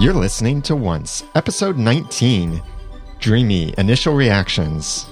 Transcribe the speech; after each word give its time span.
You're 0.00 0.14
listening 0.14 0.62
to 0.62 0.74
Once, 0.74 1.24
episode 1.34 1.76
19 1.76 2.62
Dreamy 3.18 3.74
Initial 3.76 4.14
Reactions. 4.14 5.04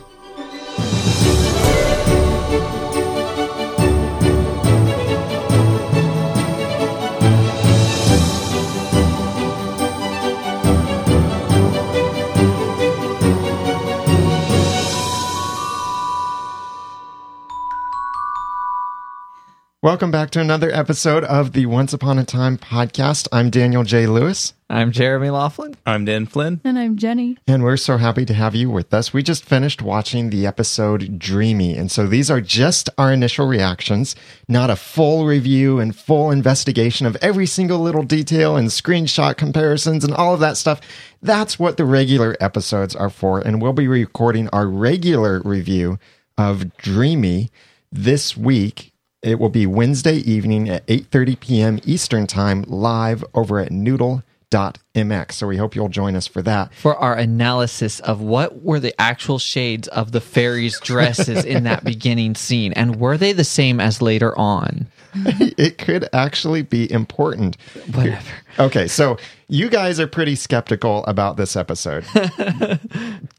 Welcome 19.89 20.11
back 20.11 20.29
to 20.33 20.41
another 20.41 20.71
episode 20.71 21.25
of 21.25 21.55
the 21.55 21.65
Once 21.65 21.95
Upon 21.95 22.19
a 22.19 22.25
Time 22.27 22.59
podcast. 22.59 23.27
I'm 23.33 23.49
Daniel 23.49 23.85
J. 23.85 24.07
Lewis, 24.07 24.53
I'm 24.69 24.93
Jeremy 24.93 25.31
Laughlin. 25.31 25.77
I'm 25.87 26.05
Dan 26.05 26.27
Flynn. 26.27 26.61
And 26.63 26.79
I'm 26.79 26.99
Jenny. 26.99 27.39
and 27.47 27.63
we're 27.63 27.79
so 27.79 27.97
happy 27.97 28.27
to 28.27 28.35
have 28.35 28.55
you 28.55 28.69
with 28.69 28.93
us. 28.93 29.15
We 29.15 29.23
just 29.23 29.47
finished 29.47 29.81
watching 29.81 30.29
the 30.29 30.47
episode 30.47 31.19
Dreamy, 31.19 31.75
and 31.75 31.91
so 31.91 32.07
these 32.07 32.31
are 32.31 32.43
just 32.43 32.91
our 32.99 33.11
initial 33.15 33.47
reactions, 33.47 34.15
not 34.47 34.69
a 34.69 34.77
full 34.77 35.25
review 35.25 35.81
and 35.81 35.97
full 35.97 36.31
investigation 36.31 37.07
of 37.07 37.17
every 37.23 37.47
single 37.47 37.79
little 37.79 38.03
detail 38.03 38.59
and 38.59 38.69
screenshot 38.69 39.39
comparisons 39.39 40.05
and 40.05 40.13
all 40.13 40.35
of 40.35 40.41
that 40.41 40.59
stuff. 40.59 40.83
That's 41.23 41.59
what 41.59 41.79
the 41.79 41.87
regular 41.87 42.37
episodes 42.41 42.95
are 42.95 43.09
for, 43.09 43.41
and 43.41 43.63
we'll 43.63 43.73
be 43.73 43.89
recording 43.89 44.51
our 44.51 44.67
regular 44.67 45.41
review 45.47 45.99
of 46.37 46.77
Dreamy 46.77 47.51
this 47.91 48.37
week. 48.37 48.93
It 49.23 49.41
will 49.41 49.49
be 49.49 49.67
Wednesday 49.67 50.17
evening 50.17 50.69
at 50.69 50.87
8:30 50.87 51.41
p.m. 51.41 51.81
Eastern 51.85 52.27
Time 52.27 52.63
live 52.69 53.25
over 53.35 53.59
at 53.59 53.73
noodle.mx. 53.73 55.33
So 55.33 55.47
we 55.49 55.57
hope 55.57 55.75
you'll 55.75 55.89
join 55.89 56.15
us 56.15 56.29
for 56.29 56.41
that. 56.43 56.73
For 56.75 56.97
our 56.97 57.15
analysis 57.15 57.99
of 58.01 58.21
what 58.21 58.63
were 58.63 58.79
the 58.79 58.99
actual 59.01 59.41
shades 59.41 59.89
of 59.89 60.13
the 60.13 60.21
fairies' 60.21 60.79
dresses 60.81 61.45
in 61.45 61.65
that 61.65 61.83
beginning 61.83 62.37
scene, 62.37 62.73
and 62.75 63.01
were 63.01 63.19
they 63.19 63.33
the 63.33 63.43
same 63.43 63.81
as 63.81 64.01
later 64.01 64.39
on? 64.39 64.87
it 65.15 65.79
could 65.79 66.09
actually 66.13 66.63
be 66.63 66.91
important. 66.93 67.57
Whatever. 67.93 68.23
Okay, 68.61 68.87
so 68.87 69.17
you 69.49 69.69
guys 69.69 69.99
are 69.99 70.07
pretty 70.07 70.37
skeptical 70.37 71.05
about 71.07 71.37
this 71.37 71.57
episode. 71.57 72.05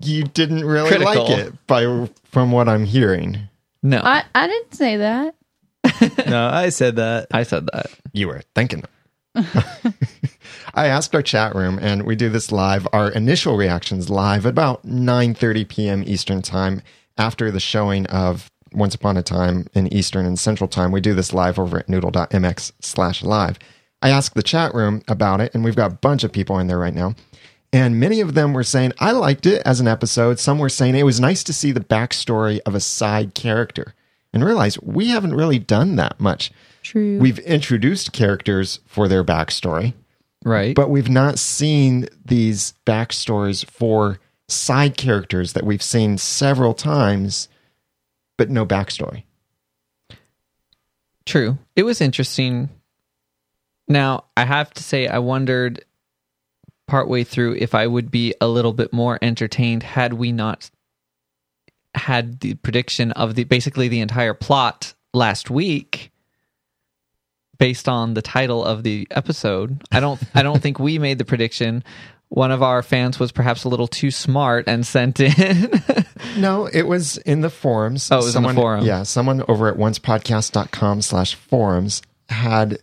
you 0.02 0.24
didn't 0.24 0.66
really 0.66 0.90
Critical. 0.90 1.24
like 1.24 1.38
it 1.40 1.68
by 1.68 2.10
from 2.26 2.52
what 2.52 2.68
I'm 2.68 2.84
hearing. 2.84 3.38
No, 3.82 4.00
I, 4.00 4.26
I, 4.36 4.44
I 4.44 4.48
didn't 4.48 4.74
say 4.76 4.98
that. 4.98 5.36
No, 6.28 6.48
I 6.48 6.70
said 6.70 6.96
that. 6.98 7.28
I 7.32 7.44
said 7.44 7.68
that. 7.74 7.92
You 8.14 8.28
were 8.28 8.42
thinking. 8.56 8.84
I 9.36 10.88
asked 10.88 11.14
our 11.16 11.22
chat 11.22 11.56
room 11.56 11.80
and 11.82 12.04
we 12.04 12.16
do 12.16 12.30
this 12.30 12.52
live, 12.52 12.88
our 12.94 13.10
initial 13.12 13.58
reactions 13.58 14.10
live 14.10 14.46
at 14.46 14.52
about 14.52 14.86
9:30 14.86 15.68
p.m. 15.68 16.04
Eastern 16.06 16.42
Time 16.42 16.82
after 17.18 17.52
the 17.52 17.60
showing 17.60 18.06
of 18.08 18.52
Once 18.72 18.96
Upon 18.96 19.18
a 19.18 19.24
Time 19.24 19.68
in 19.74 19.92
Eastern 19.94 20.26
and 20.26 20.40
Central 20.40 20.68
Time. 20.68 20.92
We 20.92 21.02
do 21.02 21.14
this 21.14 21.34
live 21.34 21.60
over 21.60 21.80
at 21.80 21.90
noodle.mx 21.90 22.72
slash 22.82 23.24
live. 23.24 23.60
I 24.02 24.10
asked 24.10 24.36
the 24.36 24.44
chat 24.44 24.74
room 24.74 25.04
about 25.08 25.42
it 25.42 25.54
and 25.54 25.64
we've 25.64 25.76
got 25.76 25.92
a 25.92 25.96
bunch 25.96 26.24
of 26.24 26.32
people 26.32 26.58
in 26.60 26.68
there 26.68 26.80
right 26.80 26.94
now. 26.94 27.16
And 27.72 28.00
many 28.00 28.20
of 28.20 28.34
them 28.34 28.54
were 28.54 28.64
saying, 28.64 28.94
I 29.00 29.12
liked 29.12 29.46
it 29.46 29.62
as 29.64 29.80
an 29.80 29.88
episode. 29.88 30.40
Some 30.40 30.58
were 30.58 30.70
saying 30.70 30.96
it 30.96 31.04
was 31.04 31.20
nice 31.20 31.44
to 31.44 31.54
see 31.54 31.72
the 31.72 31.80
backstory 31.80 32.60
of 32.66 32.74
a 32.74 32.80
side 32.80 33.36
character 33.36 33.94
and 34.34 34.44
realize 34.44 34.80
we 34.82 35.08
haven't 35.10 35.34
really 35.34 35.60
done 35.60 35.96
that 35.98 36.20
much. 36.20 36.52
True. 36.84 37.18
We've 37.20 37.40
introduced 37.40 38.14
characters 38.14 38.80
for 38.86 39.08
their 39.08 39.24
backstory, 39.24 39.94
Right. 40.46 40.76
but 40.76 40.90
we've 40.90 41.10
not 41.10 41.40
seen 41.40 42.08
these 42.26 42.74
backstories 42.86 43.66
for 43.66 44.20
side 44.48 44.98
characters 44.98 45.54
that 45.54 45.66
we've 45.66 45.84
seen 45.84 46.18
several 46.18 46.74
times, 46.74 47.50
but 48.38 48.50
no 48.50 48.66
backstory. 48.66 49.24
True. 51.26 51.58
It 51.76 51.84
was 51.84 52.02
interesting. 52.02 52.70
Now, 53.88 54.26
I 54.36 54.46
have 54.46 54.72
to 54.76 54.84
say, 54.84 55.08
I 55.08 55.20
wondered 55.20 55.84
partway 56.88 57.24
through 57.24 57.56
if 57.56 57.76
I 57.76 57.86
would 57.86 58.10
be 58.10 58.34
a 58.42 58.48
little 58.48 58.74
bit 58.74 58.92
more 58.92 59.20
entertained 59.22 59.84
had 59.84 60.14
we 60.14 60.32
not 60.32 60.72
had 61.96 62.40
the 62.40 62.56
prediction 62.56 63.12
of 63.14 63.36
the 63.36 63.44
basically 63.44 63.88
the 63.88 64.00
entire 64.02 64.34
plot 64.34 64.94
last 65.14 65.50
week 65.50 66.12
based 67.58 67.90
on 67.90 68.14
the 68.14 68.22
title 68.22 68.64
of 68.64 68.84
the 68.84 69.08
episode. 69.12 69.82
I 69.92 70.00
don't 70.00 70.22
I 70.34 70.44
don't 70.44 70.62
think 70.62 70.80
we 70.80 71.00
made 71.00 71.18
the 71.18 71.26
prediction. 71.26 71.84
One 72.30 72.52
of 72.52 72.62
our 72.62 72.84
fans 72.84 73.20
was 73.20 73.32
perhaps 73.32 73.64
a 73.64 73.70
little 73.70 73.88
too 73.88 74.12
smart 74.12 74.66
and 74.68 74.86
sent 74.86 75.20
in 75.20 75.82
No, 76.38 76.68
it 76.68 76.84
was 76.84 77.18
in 77.18 77.42
the 77.42 77.50
forums. 77.50 78.12
Oh, 78.12 78.20
it 78.20 78.24
was 78.24 78.36
in 78.36 78.44
the 78.44 78.54
forum. 78.54 78.86
Yeah, 78.86 79.04
someone 79.04 79.44
over 79.48 79.68
at 79.68 79.78
oncepodcast.com 79.78 81.02
slash 81.02 81.34
forums 81.36 82.02
had 82.30 82.80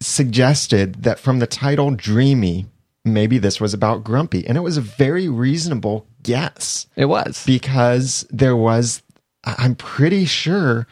suggested 0.00 1.02
that 1.02 1.18
from 1.18 1.38
the 1.38 1.46
title 1.46 1.90
Dreamy, 1.90 2.66
maybe 3.04 3.38
this 3.38 3.60
was 3.60 3.74
about 3.74 4.02
Grumpy. 4.04 4.46
And 4.46 4.56
it 4.56 4.62
was 4.62 4.76
a 4.76 4.80
very 4.80 5.28
reasonable 5.28 6.06
guess. 6.22 6.86
It 6.96 7.04
was. 7.06 7.44
because 7.44 8.26
there 8.30 8.56
was 8.56 9.02
i'm 9.44 9.74
pretty 9.74 10.24
sure 10.24 10.86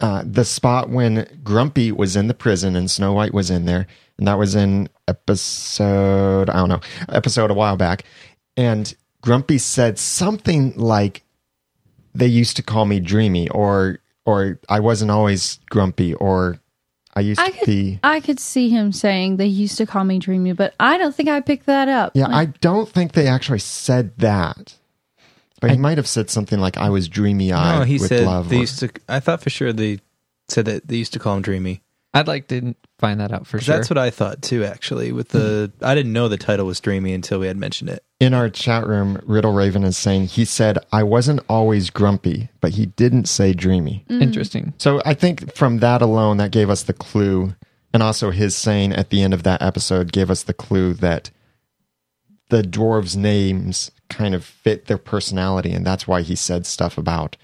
uh, 0.00 0.22
the 0.24 0.44
spot 0.44 0.88
when 0.88 1.26
grumpy 1.42 1.90
was 1.90 2.14
in 2.14 2.28
the 2.28 2.34
prison 2.34 2.76
and 2.76 2.88
snow 2.88 3.12
white 3.12 3.34
was 3.34 3.50
in 3.50 3.64
there 3.64 3.86
and 4.16 4.28
that 4.28 4.38
was 4.38 4.54
in 4.54 4.88
episode 5.08 6.48
i 6.50 6.54
don't 6.54 6.68
know 6.68 6.80
episode 7.08 7.50
a 7.50 7.54
while 7.54 7.76
back 7.76 8.04
and 8.56 8.94
grumpy 9.22 9.58
said 9.58 9.98
something 9.98 10.72
like 10.76 11.24
they 12.14 12.26
used 12.28 12.56
to 12.56 12.62
call 12.62 12.84
me 12.86 13.00
dreamy 13.00 13.48
or 13.48 13.98
or 14.24 14.60
i 14.68 14.78
wasn't 14.78 15.10
always 15.10 15.58
grumpy 15.68 16.14
or 16.14 16.60
i 17.14 17.20
used 17.20 17.40
I 17.40 17.50
to 17.50 17.58
could 17.58 17.66
be 17.66 18.00
I 18.02 18.20
could 18.20 18.38
see 18.40 18.68
him 18.70 18.92
saying 18.92 19.36
they 19.36 19.46
used 19.46 19.78
to 19.78 19.86
call 19.86 20.04
me 20.04 20.18
Dreamy, 20.18 20.52
but 20.52 20.74
I 20.80 20.96
don't 20.98 21.14
think 21.14 21.28
I 21.28 21.40
picked 21.40 21.66
that 21.66 21.88
up. 21.88 22.12
yeah 22.14 22.28
i 22.28 22.46
don't 22.46 22.88
think 22.88 23.12
they 23.12 23.26
actually 23.26 23.58
said 23.60 24.16
that 24.18 24.76
but 25.60 25.70
he 25.70 25.76
might 25.76 25.98
have 25.98 26.08
said 26.08 26.30
something 26.30 26.58
like 26.58 26.76
i 26.78 26.88
was 26.88 27.08
dreamy 27.08 27.52
eyed 27.52 27.78
No, 27.80 27.84
he 27.84 27.94
with 27.98 28.08
said 28.08 28.26
love 28.26 28.48
they 28.48 28.56
or- 28.56 28.60
used 28.60 28.78
to. 28.80 28.90
I 29.08 29.20
thought 29.20 29.42
for 29.42 29.50
sure 29.50 29.72
they 29.72 30.00
said 30.48 30.64
that 30.66 30.86
they 30.88 30.96
used 30.96 31.12
to 31.12 31.18
call 31.18 31.36
him 31.36 31.42
Dreamy. 31.42 31.80
I'd 32.12 32.26
like 32.26 32.48
to 32.48 32.74
find 32.98 33.20
that 33.20 33.30
out 33.30 33.46
for 33.46 33.60
sure. 33.60 33.76
That's 33.76 33.88
what 33.88 33.96
I 33.98 34.10
thought 34.10 34.42
too. 34.42 34.64
Actually, 34.64 35.12
with 35.12 35.28
the 35.28 35.70
I 35.80 35.94
didn't 35.94 36.12
know 36.12 36.26
the 36.26 36.36
title 36.36 36.66
was 36.66 36.80
Dreamy 36.80 37.12
until 37.14 37.38
we 37.38 37.46
had 37.46 37.56
mentioned 37.56 37.88
it. 37.90 38.02
In 38.20 38.34
our 38.34 38.50
chat 38.50 38.86
room, 38.86 39.20
Riddle 39.24 39.52
Raven 39.52 39.82
is 39.82 39.96
saying 39.96 40.26
he 40.26 40.44
said 40.44 40.78
I 40.92 41.02
wasn't 41.02 41.40
always 41.48 41.90
grumpy, 41.90 42.50
but 42.60 42.72
he 42.72 42.86
didn't 42.86 43.26
say 43.26 43.54
dreamy. 43.54 44.04
Interesting. 44.08 44.74
So 44.78 45.00
I 45.04 45.14
think 45.14 45.54
from 45.54 45.78
that 45.78 46.02
alone, 46.02 46.36
that 46.36 46.52
gave 46.52 46.70
us 46.70 46.82
the 46.82 46.92
clue, 46.92 47.54
and 47.92 48.02
also 48.02 48.30
his 48.30 48.54
saying 48.54 48.92
at 48.92 49.10
the 49.10 49.22
end 49.22 49.34
of 49.34 49.42
that 49.44 49.62
episode 49.62 50.12
gave 50.12 50.30
us 50.30 50.42
the 50.42 50.54
clue 50.54 50.92
that 50.94 51.30
the 52.50 52.62
dwarves' 52.62 53.16
names 53.16 53.90
kind 54.08 54.34
of 54.34 54.44
fit 54.44 54.86
their 54.86 54.98
personality, 54.98 55.72
and 55.72 55.86
that's 55.86 56.06
why 56.06 56.20
he 56.20 56.36
said 56.36 56.66
stuff 56.66 56.98
about 56.98 57.36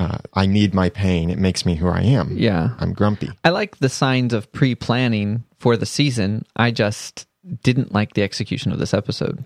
uh, 0.00 0.16
I 0.32 0.46
need 0.46 0.72
my 0.72 0.88
pain. 0.88 1.28
It 1.28 1.38
makes 1.38 1.66
me 1.66 1.74
who 1.74 1.86
I 1.86 2.00
am. 2.00 2.34
Yeah. 2.34 2.70
I'm 2.78 2.94
grumpy. 2.94 3.28
I 3.44 3.50
like 3.50 3.76
the 3.78 3.90
signs 3.90 4.32
of 4.32 4.50
pre 4.50 4.74
planning 4.74 5.44
for 5.58 5.76
the 5.76 5.84
season. 5.84 6.46
I 6.56 6.70
just 6.70 7.26
didn't 7.62 7.92
like 7.92 8.14
the 8.14 8.22
execution 8.22 8.72
of 8.72 8.78
this 8.78 8.94
episode. 8.94 9.44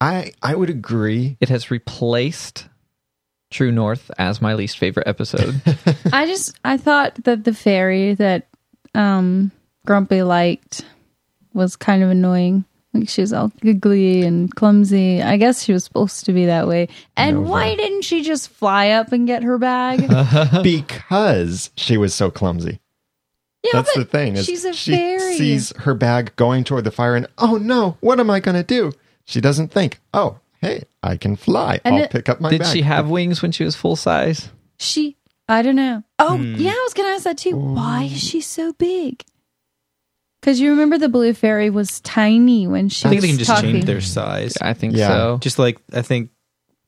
I 0.00 0.32
I 0.42 0.54
would 0.54 0.70
agree. 0.70 1.36
It 1.40 1.48
has 1.48 1.70
replaced 1.70 2.68
True 3.50 3.72
North 3.72 4.10
as 4.18 4.40
my 4.40 4.54
least 4.54 4.78
favorite 4.78 5.06
episode. 5.08 5.60
I 6.12 6.26
just 6.26 6.58
I 6.64 6.76
thought 6.76 7.14
that 7.24 7.44
the 7.44 7.54
fairy 7.54 8.14
that 8.14 8.46
um 8.94 9.50
Grumpy 9.86 10.22
liked 10.22 10.84
was 11.54 11.76
kind 11.76 12.02
of 12.02 12.10
annoying. 12.10 12.64
Like 12.94 13.08
she 13.08 13.20
was 13.20 13.32
all 13.32 13.52
giggly 13.60 14.22
and 14.22 14.54
clumsy. 14.54 15.22
I 15.22 15.36
guess 15.36 15.62
she 15.62 15.72
was 15.72 15.84
supposed 15.84 16.24
to 16.26 16.32
be 16.32 16.46
that 16.46 16.66
way. 16.68 16.88
And 17.16 17.38
Nova. 17.38 17.50
why 17.50 17.74
didn't 17.74 18.02
she 18.02 18.22
just 18.22 18.48
fly 18.48 18.90
up 18.90 19.12
and 19.12 19.26
get 19.26 19.42
her 19.42 19.58
bag? 19.58 20.08
because 20.62 21.70
she 21.76 21.96
was 21.96 22.14
so 22.14 22.30
clumsy. 22.30 22.80
yeah, 23.64 23.70
That's 23.74 23.94
but 23.94 24.00
the 24.00 24.04
thing. 24.06 24.36
Is 24.36 24.46
she's 24.46 24.64
a 24.64 24.72
she 24.72 24.92
fairy. 24.92 25.34
sees 25.36 25.72
her 25.78 25.94
bag 25.94 26.34
going 26.36 26.64
toward 26.64 26.84
the 26.84 26.90
fire, 26.90 27.14
and 27.16 27.26
oh 27.38 27.56
no, 27.56 27.96
what 28.00 28.20
am 28.20 28.30
I 28.30 28.40
going 28.40 28.56
to 28.56 28.62
do? 28.62 28.92
She 29.28 29.40
doesn't 29.42 29.68
think. 29.70 30.00
Oh, 30.14 30.38
hey, 30.62 30.84
I 31.02 31.16
can 31.18 31.36
fly. 31.36 31.80
And 31.84 31.96
I'll 31.96 32.02
it- 32.04 32.10
pick 32.10 32.28
up 32.30 32.40
my 32.40 32.48
Did 32.50 32.60
bag. 32.62 32.72
she 32.72 32.80
have 32.82 33.10
wings 33.10 33.42
when 33.42 33.52
she 33.52 33.62
was 33.62 33.76
full 33.76 33.94
size? 33.94 34.48
She, 34.78 35.16
I 35.48 35.60
don't 35.62 35.76
know. 35.76 36.02
Oh, 36.18 36.36
yeah, 36.36 36.70
I 36.70 36.82
was 36.84 36.94
gonna 36.94 37.10
ask 37.10 37.24
that 37.24 37.36
too. 37.38 37.54
Why 37.56 38.04
is 38.04 38.20
she 38.22 38.40
so 38.40 38.72
big? 38.72 39.22
Because 40.40 40.60
you 40.60 40.70
remember 40.70 40.98
the 40.98 41.08
blue 41.08 41.34
fairy 41.34 41.68
was 41.68 42.00
tiny 42.00 42.66
when 42.66 42.88
she 42.88 43.06
I 43.06 43.10
think 43.10 43.20
was 43.20 43.22
they 43.22 43.28
can 43.28 43.38
just 43.38 43.50
talking. 43.50 43.72
change 43.72 43.84
their 43.84 44.00
size. 44.00 44.56
I 44.62 44.72
think 44.72 44.96
Yeah. 44.96 45.08
so. 45.08 45.38
Just 45.42 45.58
like 45.58 45.78
I 45.92 46.02
think 46.02 46.30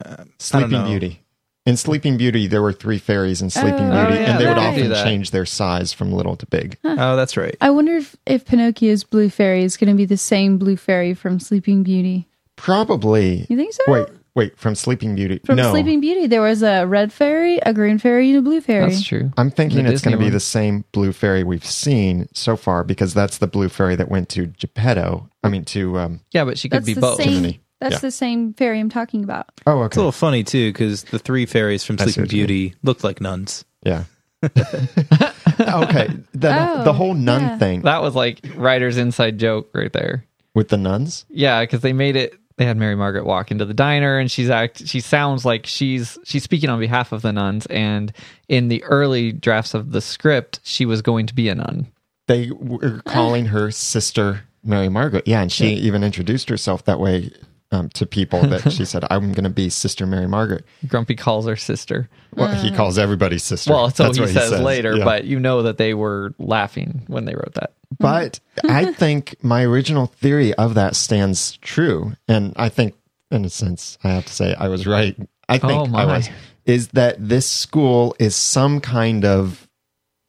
uh, 0.04 0.16
I 0.20 0.24
Sleeping 0.38 0.70
don't 0.70 0.84
know. 0.84 0.88
Beauty? 0.88 1.20
In 1.66 1.76
Sleeping 1.76 2.16
Beauty, 2.16 2.46
there 2.46 2.62
were 2.62 2.72
three 2.72 2.98
fairies 2.98 3.42
in 3.42 3.50
Sleeping 3.50 3.74
Oh, 3.92 4.06
Beauty, 4.06 4.22
yeah, 4.22 4.30
and 4.30 4.40
they 4.40 4.46
would 4.46 4.56
right. 4.56 4.68
often 4.68 4.84
Do 4.84 4.88
that. 4.90 5.04
change 5.04 5.30
their 5.30 5.44
size 5.44 5.92
from 5.92 6.10
little 6.10 6.34
to 6.36 6.46
big. 6.46 6.78
Oh, 6.84 7.16
that's 7.16 7.36
right. 7.36 7.54
I 7.60 7.68
wonder 7.70 7.96
if, 7.96 8.16
if 8.24 8.46
Pinocchio's 8.46 9.04
blue 9.04 9.28
fairy 9.28 9.62
is 9.62 9.76
going 9.76 9.90
to 9.90 9.96
be 9.96 10.06
the 10.06 10.16
same 10.16 10.56
blue 10.56 10.76
fairy 10.78 11.12
from 11.12 11.38
Sleeping 11.38 11.82
Beauty. 11.82 12.28
Probably. 12.60 13.46
You 13.48 13.56
think 13.56 13.72
so? 13.72 13.82
Wait, 13.88 14.06
wait. 14.34 14.58
From 14.58 14.74
Sleeping 14.74 15.14
Beauty? 15.14 15.40
From 15.44 15.56
no, 15.56 15.70
Sleeping 15.70 16.00
Beauty, 16.00 16.26
there 16.26 16.42
was 16.42 16.62
a 16.62 16.84
red 16.86 17.12
fairy, 17.12 17.58
a 17.58 17.72
green 17.72 17.98
fairy, 17.98 18.28
and 18.30 18.38
a 18.38 18.42
blue 18.42 18.60
fairy. 18.60 18.90
That's 18.90 19.02
true. 19.02 19.32
I'm 19.36 19.50
thinking 19.50 19.84
The 19.84 19.92
it's 19.92 20.02
going 20.02 20.12
to 20.12 20.18
be 20.18 20.24
one. 20.24 20.32
the 20.32 20.40
same 20.40 20.84
blue 20.92 21.12
fairy 21.12 21.42
we've 21.42 21.64
seen 21.64 22.28
so 22.34 22.56
far 22.56 22.84
because 22.84 23.14
that's 23.14 23.38
the 23.38 23.46
blue 23.46 23.68
fairy 23.68 23.96
that 23.96 24.08
went 24.10 24.28
to 24.30 24.46
Geppetto. 24.46 25.28
I 25.42 25.48
mean, 25.48 25.64
to 25.66 25.98
um. 25.98 26.20
Yeah, 26.32 26.44
but 26.44 26.58
she 26.58 26.68
could 26.68 26.78
That's 26.78 26.86
be 26.86 26.94
the 26.94 27.00
both. 27.00 27.16
same. 27.16 27.28
Jiminy. 27.30 27.60
That's 27.80 27.94
Yeah. 27.94 27.98
the 28.00 28.10
same 28.10 28.52
fairy 28.52 28.78
I'm 28.78 28.90
talking 28.90 29.24
about. 29.24 29.46
Oh, 29.66 29.78
okay. 29.78 29.86
It's 29.86 29.96
a 29.96 30.00
okay. 30.00 30.00
little 30.00 30.12
funny 30.12 30.44
too 30.44 30.68
because 30.70 31.04
the 31.04 31.18
three 31.18 31.46
fairies 31.46 31.82
from 31.82 31.96
see 31.96 32.04
Sleeping 32.04 32.22
what 32.24 32.32
you 32.32 32.38
mean. 32.40 32.46
Beauty 32.46 32.74
looked 32.82 33.02
like 33.04 33.22
nuns. 33.22 33.64
Yeah. 33.82 34.04
okay. 34.44 36.08
The 36.34 36.50
Oh, 36.54 36.84
the 36.84 36.92
whole 36.92 37.14
nun 37.14 37.42
yeah. 37.42 37.58
thing 37.58 37.82
That 37.82 38.02
was 38.02 38.14
like 38.14 38.40
writer's 38.56 38.96
inside 38.98 39.38
joke 39.38 39.70
right 39.74 39.92
there. 39.92 40.24
with 40.54 40.68
the 40.68 40.76
nuns. 40.76 41.24
Yeah, 41.30 41.60
because 41.62 41.80
they 41.80 41.92
made 41.92 42.16
it. 42.16 42.34
They 42.60 42.66
had 42.66 42.76
Mary 42.76 42.94
Margaret 42.94 43.24
walk 43.24 43.50
into 43.50 43.64
the 43.64 43.72
diner, 43.72 44.18
and 44.18 44.30
she's 44.30 44.50
act. 44.50 44.86
She 44.86 45.00
sounds 45.00 45.46
like 45.46 45.64
she's 45.64 46.18
she's 46.24 46.42
speaking 46.42 46.68
on 46.68 46.78
behalf 46.78 47.10
of 47.10 47.22
the 47.22 47.32
nuns. 47.32 47.64
And 47.64 48.12
in 48.48 48.68
the 48.68 48.84
early 48.84 49.32
drafts 49.32 49.72
of 49.72 49.92
the 49.92 50.02
script, 50.02 50.60
she 50.62 50.84
was 50.84 51.00
going 51.00 51.24
to 51.24 51.34
be 51.34 51.48
a 51.48 51.54
nun. 51.54 51.86
They 52.28 52.50
were 52.50 53.00
calling 53.06 53.46
her 53.46 53.70
sister 53.70 54.42
Mary 54.62 54.90
Margaret. 54.90 55.26
Yeah, 55.26 55.40
and 55.40 55.50
she 55.50 55.68
even 55.68 56.04
introduced 56.04 56.50
herself 56.50 56.84
that 56.84 57.00
way 57.00 57.32
um, 57.72 57.88
to 57.90 58.06
people. 58.06 58.42
That 58.46 58.72
she 58.72 58.84
said, 58.84 59.04
"I'm 59.10 59.32
going 59.32 59.44
to 59.44 59.50
be 59.50 59.70
Sister 59.70 60.06
Mary 60.06 60.26
Margaret." 60.26 60.64
Grumpy 60.86 61.14
calls 61.16 61.46
her 61.46 61.56
sister. 61.56 62.08
Well, 62.34 62.54
he 62.54 62.70
calls 62.70 62.98
everybody 62.98 63.38
sister. 63.38 63.72
Well, 63.72 63.90
so 63.90 64.04
That's 64.04 64.16
he 64.16 64.22
what 64.22 64.30
says, 64.30 64.60
later, 64.60 64.96
Yeah. 64.96 65.04
but 65.04 65.24
you 65.24 65.40
know 65.40 65.62
that 65.62 65.78
they 65.78 65.94
were 65.94 66.34
laughing 66.38 67.02
when 67.08 67.24
they 67.24 67.34
wrote 67.34 67.54
that. 67.54 67.72
But 67.98 68.40
I 68.64 68.92
think 68.92 69.36
my 69.42 69.64
original 69.64 70.06
theory 70.06 70.54
of 70.54 70.74
that 70.74 70.94
stands 70.96 71.56
true. 71.58 72.12
And 72.28 72.52
I 72.56 72.68
think, 72.68 72.94
in 73.30 73.44
a 73.44 73.50
sense, 73.50 73.98
I 74.04 74.10
have 74.10 74.26
to 74.26 74.32
say 74.32 74.54
I 74.54 74.68
was 74.68 74.86
right. 74.86 75.16
I 75.48 75.58
think 75.58 75.72
Oh, 75.72 75.86
my. 75.86 76.02
I 76.02 76.06
was. 76.06 76.30
Is 76.66 76.88
that 76.88 77.16
this 77.18 77.48
school 77.50 78.14
is 78.20 78.36
some 78.36 78.80
kind 78.80 79.24
of 79.24 79.66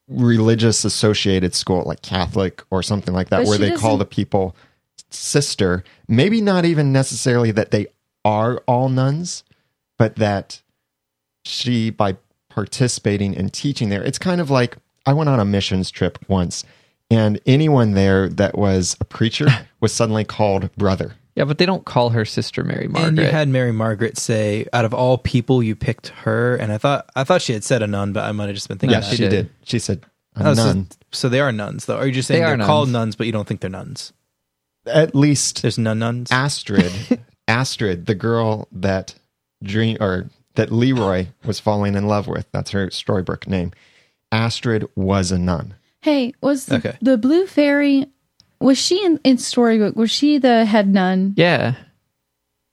religious 0.08 0.84
associated 0.84 1.54
school, 1.56 1.84
like 1.86 2.02
Catholic 2.02 2.64
or 2.70 2.82
something 2.84 3.14
like 3.14 3.30
that, 3.30 3.40
But 3.42 3.48
where 3.48 3.58
they 3.58 3.72
call 3.72 3.98
the 3.98 4.06
people 4.06 4.56
sister. 5.12 5.84
Maybe 6.08 6.42
not 6.42 6.66
even 6.66 6.92
necessarily 6.92 7.52
that 7.52 7.72
they 7.72 7.88
are 8.26 8.58
all 8.68 8.90
nuns, 8.90 9.44
but 9.98 10.16
that 10.18 10.62
she, 11.46 11.90
by 11.90 12.18
participating 12.50 13.36
and 13.36 13.52
teaching 13.52 13.90
there, 13.90 14.04
it's 14.04 14.20
kind 14.20 14.42
of 14.42 14.50
like 14.50 14.78
I 15.06 15.14
went 15.14 15.30
on 15.30 15.40
a 15.40 15.46
missions 15.46 15.90
trip 15.90 16.18
once, 16.28 16.64
and 17.10 17.40
anyone 17.46 17.92
there 17.94 18.30
that 18.30 18.58
was 18.58 18.96
a 19.00 19.06
preacher 19.06 19.48
was 19.80 19.92
suddenly 19.94 20.24
called 20.24 20.74
brother. 20.76 21.16
Yeah, 21.36 21.46
but 21.46 21.58
they 21.58 21.66
don't 21.66 21.86
call 21.86 22.10
her 22.10 22.26
sister 22.26 22.62
Mary 22.64 22.88
Margaret. 22.90 23.08
And 23.08 23.18
you 23.18 23.24
had 23.26 23.48
Mary 23.48 23.72
Margaret 23.72 24.18
say, 24.18 24.68
"Out 24.74 24.84
of 24.86 24.94
all 24.94 25.18
people, 25.18 25.64
you 25.64 25.76
picked 25.76 26.10
her." 26.10 26.56
And 26.58 26.74
I 26.74 26.78
thought, 26.78 27.10
I 27.16 27.24
thought 27.24 27.42
she 27.42 27.54
had 27.54 27.64
said 27.64 27.82
a 27.82 27.88
nun, 27.88 28.12
but 28.12 28.26
I 28.26 28.34
might 28.34 28.48
have 28.48 28.56
just 28.56 28.68
been 28.68 28.78
thinking. 28.78 28.94
yeah, 28.96 29.00
that. 29.00 29.10
she 29.10 29.16
she 29.16 29.24
did. 29.24 29.30
did. 29.30 29.50
She 29.64 29.80
said 29.80 30.04
a 30.36 30.50
Oh, 30.50 30.54
so, 30.54 30.64
nun. 30.66 30.88
so 31.12 31.30
they 31.30 31.40
are 31.40 31.52
nuns, 31.54 31.86
though. 31.86 31.96
Or 31.96 32.00
are 32.02 32.06
you 32.06 32.12
just 32.12 32.28
saying 32.28 32.42
They 32.42 32.46
they 32.48 32.52
are 32.52 32.62
are 32.62 32.66
called 32.66 32.90
nuns. 32.90 32.94
nuns, 32.94 33.16
but 33.16 33.28
you 33.28 33.32
don't 33.34 33.48
think 33.48 33.62
they're 33.62 33.70
nuns? 33.70 34.12
At 34.86 35.16
least 35.16 35.62
There's 35.62 35.78
nun 35.78 36.00
nuns. 36.00 36.32
Astrid, 36.32 36.92
Astrid, 37.48 38.06
the 38.08 38.16
girl 38.16 38.68
that 38.72 39.16
dream 39.64 39.98
or 40.00 40.30
that 40.56 40.72
Leroy 40.72 41.28
was 41.46 41.60
falling 41.60 41.96
in 41.96 42.08
love 42.08 42.28
with. 42.28 42.48
That's 42.52 42.72
her 42.72 42.88
Storybrooke 42.88 43.48
name. 43.48 43.72
Astrid 44.32 44.88
was 44.96 45.32
a 45.32 45.38
nun. 45.38 45.76
Hey, 46.02 46.34
was 46.42 46.66
the, 46.66 46.78
Okay. 46.78 46.98
the 47.02 47.18
blue 47.18 47.46
fairy? 47.46 48.08
Was 48.60 48.78
she 48.78 49.04
in, 49.06 49.20
in 49.24 49.38
Storybrooke? 49.38 49.96
Was 49.96 50.10
she 50.12 50.38
the 50.40 50.66
head 50.66 50.88
nun? 50.88 51.34
yeah, 51.38 51.76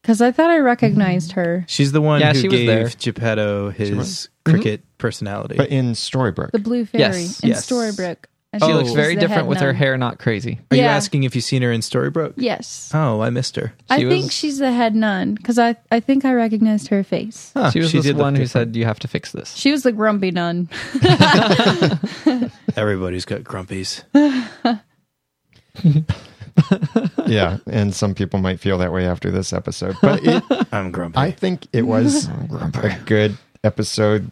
Because 0.02 0.20
I 0.22 0.32
thought 0.32 0.50
I 0.50 0.58
recognized 0.58 1.32
her. 1.32 1.64
She's 1.68 1.92
the 1.92 2.00
one 2.00 2.20
Yeah, 2.20 2.32
who 2.32 2.40
she 2.40 2.48
was 2.48 2.58
gave 2.58 2.66
there. 2.66 2.88
Geppetto 2.88 3.70
his 3.70 3.90
was? 3.92 4.28
cricket 4.44 4.80
mm-hmm. 4.80 4.96
personality. 4.98 5.56
But 5.56 5.68
in 5.70 5.92
Storybrooke, 5.92 6.52
The 6.52 6.58
blue 6.58 6.86
fairy 6.86 7.02
Yes, 7.02 7.40
in 7.40 7.50
yes. 7.50 7.66
Storybrooke. 7.70 8.24
And 8.50 8.62
she 8.62 8.72
Oh. 8.72 8.76
looks 8.76 8.92
very 8.92 9.14
different 9.14 9.42
head 9.42 9.46
with 9.48 9.60
her 9.60 9.74
hair 9.74 9.98
not 9.98 10.18
crazy. 10.18 10.58
are 10.70 10.76
you 10.76 10.82
asking 10.82 11.24
if 11.24 11.34
you've 11.34 11.44
seen 11.44 11.60
her 11.60 11.70
in 11.70 11.82
Storybrooke? 11.82 12.32
Yes. 12.36 12.90
Oh, 12.94 13.20
I 13.20 13.28
missed 13.28 13.56
her. 13.56 13.74
I 13.90 13.98
She 13.98 14.08
think 14.08 14.32
she's 14.32 14.56
the 14.58 14.72
head 14.72 14.94
nun 14.94 15.34
because 15.34 15.58
I, 15.58 15.76
I 15.90 16.00
think 16.00 16.24
I 16.24 16.32
recognized 16.32 16.88
her 16.88 17.04
face. 17.04 17.50
Huh, 17.54 17.70
she 17.70 17.80
was 17.80 17.90
she 17.90 17.98
this 17.98 18.06
did 18.06 18.16
look 18.16 18.22
one 18.24 18.36
who 18.36 18.46
said 18.46 18.74
you 18.74 18.86
have 18.86 18.98
to 19.00 19.08
fix 19.08 19.32
this. 19.32 19.54
She 19.54 19.70
was 19.70 19.82
the 19.82 19.92
grumpy 19.92 20.30
nun. 20.30 20.70
Everybody's 22.76 23.26
got 23.26 23.42
grumpies. 23.42 24.02
yeah, 27.26 27.58
and 27.66 27.94
some 27.94 28.14
people 28.14 28.40
might 28.40 28.60
feel 28.60 28.78
that 28.78 28.92
way 28.92 29.06
after 29.06 29.30
this 29.30 29.52
episode, 29.52 29.96
but 30.02 30.20
it, 30.24 30.42
I'm 30.72 30.90
grumpy. 30.90 31.18
I 31.18 31.30
think 31.30 31.66
it 31.72 31.82
was 31.82 32.28
a 32.28 32.98
good 33.04 33.36
episode 33.62 34.30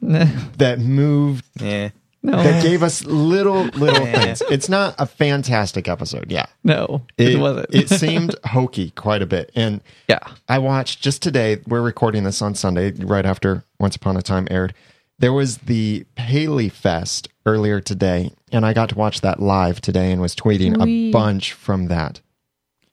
that 0.00 0.78
moved 0.78 1.44
yeah. 1.60 1.90
That 2.32 2.62
gave 2.62 2.82
us 2.82 3.04
little 3.04 3.64
little 3.64 4.04
things. 4.14 4.42
It's 4.50 4.68
not 4.68 4.94
a 4.98 5.06
fantastic 5.06 5.88
episode, 5.88 6.30
yeah. 6.30 6.46
no, 6.64 7.02
it, 7.18 7.30
It, 7.34 7.38
wasn't. 7.38 7.66
it 7.74 7.88
seemed 7.88 8.34
hokey 8.44 8.90
quite 8.90 9.22
a 9.22 9.26
bit, 9.26 9.50
and 9.54 9.80
yeah, 10.08 10.18
I 10.48 10.58
watched 10.58 11.02
just 11.02 11.22
today. 11.22 11.58
We're 11.66 11.82
recording 11.82 12.24
this 12.24 12.42
on 12.42 12.54
Sunday, 12.54 12.92
right 12.92 13.24
after 13.26 13.64
Once 13.78 13.96
Upon 13.96 14.16
a 14.16 14.22
Time 14.22 14.46
aired. 14.50 14.74
There 15.18 15.32
was 15.32 15.58
the 15.58 16.04
Paley 16.14 16.68
Fest 16.68 17.28
earlier 17.46 17.80
today, 17.80 18.32
and 18.52 18.66
I 18.66 18.74
got 18.74 18.90
to 18.90 18.94
watch 18.98 19.22
that 19.22 19.40
live 19.40 19.80
today 19.80 20.12
and 20.12 20.20
was 20.20 20.34
tweeting 20.34 20.76
We- 20.82 21.08
a 21.08 21.12
bunch 21.12 21.52
from 21.54 21.86
that. 21.88 22.20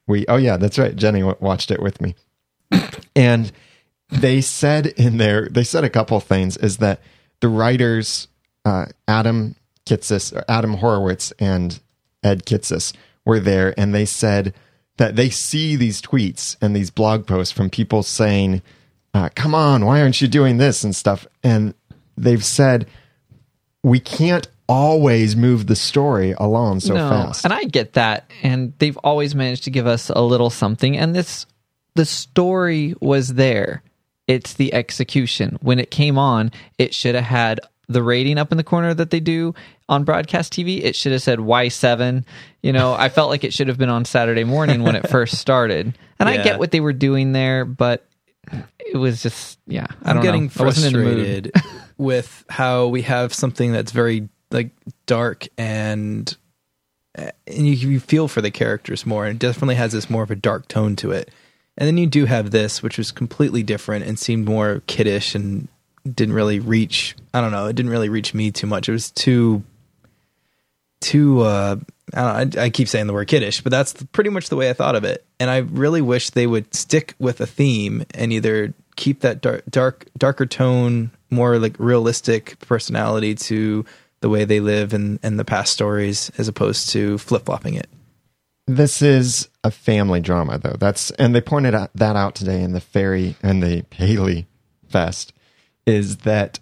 We 0.08 0.26
oh 0.28 0.38
yeah, 0.38 0.58
that's 0.58 0.78
right. 0.80 0.96
Jenny 0.96 1.20
w- 1.22 1.38
watched 1.40 1.72
it 1.72 1.82
with 1.82 2.00
me, 2.02 2.16
and 3.16 3.52
they 4.10 4.42
said 4.42 4.88
in 4.88 5.18
there 5.18 5.48
they 5.50 5.64
said 5.64 5.84
a 5.84 5.90
couple 5.90 6.20
things 6.20 6.56
is 6.58 6.78
that 6.78 7.00
the 7.40 7.48
writers 7.50 8.28
uh, 8.66 8.86
Adam 9.08 9.56
Kitsis 9.86 10.36
or 10.36 10.44
Adam 10.48 10.76
Horowitz 10.76 11.32
and 11.40 11.80
Ed 12.24 12.46
Kitsis 12.46 12.94
were 13.26 13.40
there, 13.40 13.74
and 13.78 13.94
they 13.94 14.06
said 14.06 14.54
that 14.98 15.16
they 15.16 15.30
see 15.30 15.76
these 15.76 16.02
tweets 16.02 16.56
and 16.62 16.76
these 16.76 16.92
blog 16.92 17.26
posts 17.26 17.54
from 17.54 17.70
people 17.70 18.04
saying, 18.04 18.62
uh, 19.14 19.30
"Come 19.36 19.56
on, 19.56 19.86
why 19.86 20.02
aren't 20.02 20.22
you 20.22 20.28
doing 20.28 20.58
this?" 20.58 20.84
and 20.84 20.96
stuff, 20.96 21.28
and 21.44 21.74
they've 22.18 22.44
said 22.44 22.88
we 23.84 24.00
can't 24.00 24.48
always 24.68 25.36
move 25.36 25.68
the 25.68 25.76
story 25.76 26.34
along 26.38 26.80
so 26.80 26.96
fast. 26.96 27.44
And 27.44 27.54
I 27.54 27.66
get 27.66 27.94
that. 27.94 28.30
And 28.42 28.74
they've 28.80 28.98
always 28.98 29.36
managed 29.36 29.66
to 29.66 29.72
give 29.72 29.88
us 29.88 30.10
a 30.10 30.22
little 30.22 30.50
something. 30.50 30.98
And 30.98 31.14
this, 31.14 31.46
the 31.96 32.06
story 32.06 32.96
was 33.02 33.34
there. 33.34 33.84
It's 34.28 34.54
the 34.54 34.74
execution. 34.74 35.58
When 35.62 35.80
it 35.80 35.92
came 35.92 36.18
on, 36.18 36.52
it 36.78 36.94
should 36.94 37.16
have 37.16 37.26
had 37.26 37.60
the 37.94 38.04
rating 38.04 38.38
up 38.38 38.52
in 38.52 38.58
the 38.58 38.64
corner 38.64 38.94
that 38.94 39.10
they 39.10 39.20
do 39.20 39.54
on 39.88 40.04
broadcast 40.04 40.54
TV. 40.54 40.84
It 40.84 40.96
should 40.96 41.12
have 41.12 41.22
said 41.22 41.40
Y7. 41.40 42.26
You 42.62 42.74
know, 42.74 42.94
I 42.94 43.10
felt 43.10 43.30
like 43.30 43.44
it 43.44 43.54
should 43.54 43.68
have 43.68 43.78
been 43.78 43.90
on 43.90 44.06
Saturday 44.06 44.44
morning 44.44 44.84
when 44.84 44.96
it 44.96 45.10
first 45.10 45.38
started. 45.38 45.98
And 46.20 46.30
I 46.30 46.42
get 46.44 46.60
what 46.60 46.72
they 46.72 46.80
were 46.80 46.94
doing 46.94 47.32
there, 47.34 47.66
but 47.66 48.06
it 48.80 48.98
was 48.98 49.22
just, 49.24 49.60
yeah, 49.68 49.88
I 50.04 50.10
I'm 50.10 50.16
don't 50.18 50.24
getting 50.24 50.46
know. 50.46 50.52
I 50.60 50.64
wasn't 50.64 50.96
in 50.96 51.00
the 51.00 51.06
mood. 51.06 51.52
frustrated 51.54 51.92
with 51.98 52.46
how 52.50 52.88
we 52.88 53.04
have 53.04 53.34
something 53.34 53.72
that's 53.72 53.92
very 53.92 54.30
like 54.52 54.72
dark 55.06 55.48
and 55.58 56.36
and 57.16 57.34
you, 57.68 57.74
you 57.74 58.00
feel 58.00 58.28
for 58.28 58.42
the 58.42 58.52
characters 58.52 59.06
more 59.06 59.26
and 59.26 59.36
it 59.36 59.40
definitely 59.40 59.76
has 59.76 59.92
this 59.92 60.10
more 60.10 60.24
of 60.24 60.32
a 60.32 60.36
dark 60.36 60.68
tone 60.68 60.96
to 60.98 61.12
it. 61.12 61.30
And 61.78 61.88
then 61.88 61.98
you 61.98 62.08
do 62.08 62.26
have 62.26 62.52
this, 62.52 62.84
which 62.84 62.98
was 62.98 63.12
completely 63.12 63.64
different 63.64 64.06
and 64.06 64.18
seemed 64.18 64.46
more 64.46 64.82
kiddish 64.88 65.34
and 65.36 65.68
didn't 66.12 66.34
really 66.34 66.60
reach. 66.60 67.16
I 67.34 67.42
don't 67.42 67.52
know. 67.52 67.68
It 67.68 67.76
didn't 67.76 67.92
really 67.92 68.10
reach 68.10 68.34
me 68.34 68.52
too 68.52 68.68
much. 68.68 68.90
It 68.90 68.94
was 68.94 69.12
too, 69.12 69.64
too. 71.00 71.42
uh 71.42 71.78
I, 72.14 72.42
I, 72.42 72.50
I 72.58 72.70
keep 72.70 72.88
saying 72.88 73.08
the 73.08 73.14
word 73.14 73.28
kiddish, 73.28 73.62
but 73.62 73.72
that's 73.72 73.94
pretty 74.12 74.30
much 74.30 74.50
the 74.50 74.56
way 74.56 74.70
I 74.70 74.74
thought 74.74 74.96
of 74.96 75.04
it. 75.04 75.26
And 75.40 75.50
I 75.50 75.58
really 75.58 76.02
wish 76.02 76.30
they 76.30 76.48
would 76.48 76.74
stick 76.74 77.16
with 77.18 77.42
a 77.42 77.48
theme 77.48 78.06
and 78.14 78.34
either 78.34 78.74
keep 78.96 79.22
that 79.22 79.42
dark, 79.42 79.64
dark, 79.70 80.06
darker 80.18 80.46
tone, 80.46 81.12
more 81.30 81.58
like 81.58 81.76
realistic 81.80 82.60
personality 82.60 83.36
to 83.36 83.86
the 84.20 84.30
way 84.30 84.46
they 84.46 84.60
live 84.60 84.94
and 84.94 85.20
and 85.24 85.40
the 85.40 85.46
past 85.46 85.74
stories, 85.74 86.32
as 86.38 86.48
opposed 86.48 86.90
to 86.92 87.18
flip 87.18 87.46
flopping 87.46 87.74
it. 87.74 87.90
This 88.68 89.02
is 89.02 89.50
a 89.64 89.72
family 89.72 90.22
drama, 90.22 90.58
though. 90.58 90.78
That's 90.80 91.12
and 91.12 91.36
they 91.36 91.42
pointed 91.42 91.76
out, 91.76 91.92
that 91.96 92.16
out 92.16 92.36
today 92.36 92.62
in 92.62 92.72
the 92.72 92.80
Fairy 92.80 93.36
and 93.44 93.62
the 93.62 93.82
Paley 93.90 94.48
Fest. 94.88 95.34
Is 95.86 96.18
that 96.18 96.60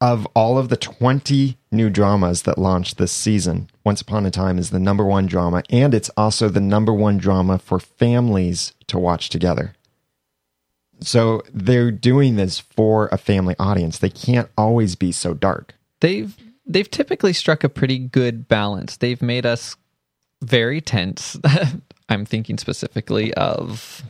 of 0.00 0.26
all 0.34 0.58
of 0.58 0.68
the 0.68 0.76
twenty 0.76 1.58
new 1.72 1.90
dramas 1.90 2.42
that 2.42 2.58
launched 2.58 2.98
this 2.98 3.12
season, 3.12 3.68
Once 3.84 4.00
Upon 4.00 4.26
a 4.26 4.30
Time 4.30 4.58
is 4.58 4.70
the 4.70 4.78
number 4.78 5.04
one 5.04 5.26
drama, 5.26 5.62
and 5.70 5.92
it's 5.94 6.10
also 6.16 6.48
the 6.48 6.60
number 6.60 6.92
one 6.92 7.18
drama 7.18 7.58
for 7.58 7.78
families 7.80 8.74
to 8.86 8.98
watch 8.98 9.28
together. 9.28 9.74
So 11.00 11.42
they're 11.52 11.90
doing 11.92 12.36
this 12.36 12.58
for 12.58 13.08
a 13.12 13.18
family 13.18 13.54
audience. 13.58 13.98
They 13.98 14.10
can't 14.10 14.48
always 14.56 14.96
be 14.96 15.12
so 15.12 15.34
dark. 15.34 15.74
they've 16.00 16.36
they've 16.66 16.90
typically 16.90 17.32
struck 17.32 17.64
a 17.64 17.68
pretty 17.68 17.98
good 17.98 18.46
balance. 18.48 18.96
They've 18.98 19.22
made 19.22 19.46
us 19.46 19.76
very 20.42 20.80
tense. 20.80 21.36
I'm 22.08 22.24
thinking 22.24 22.58
specifically 22.58 23.32
of 23.34 24.02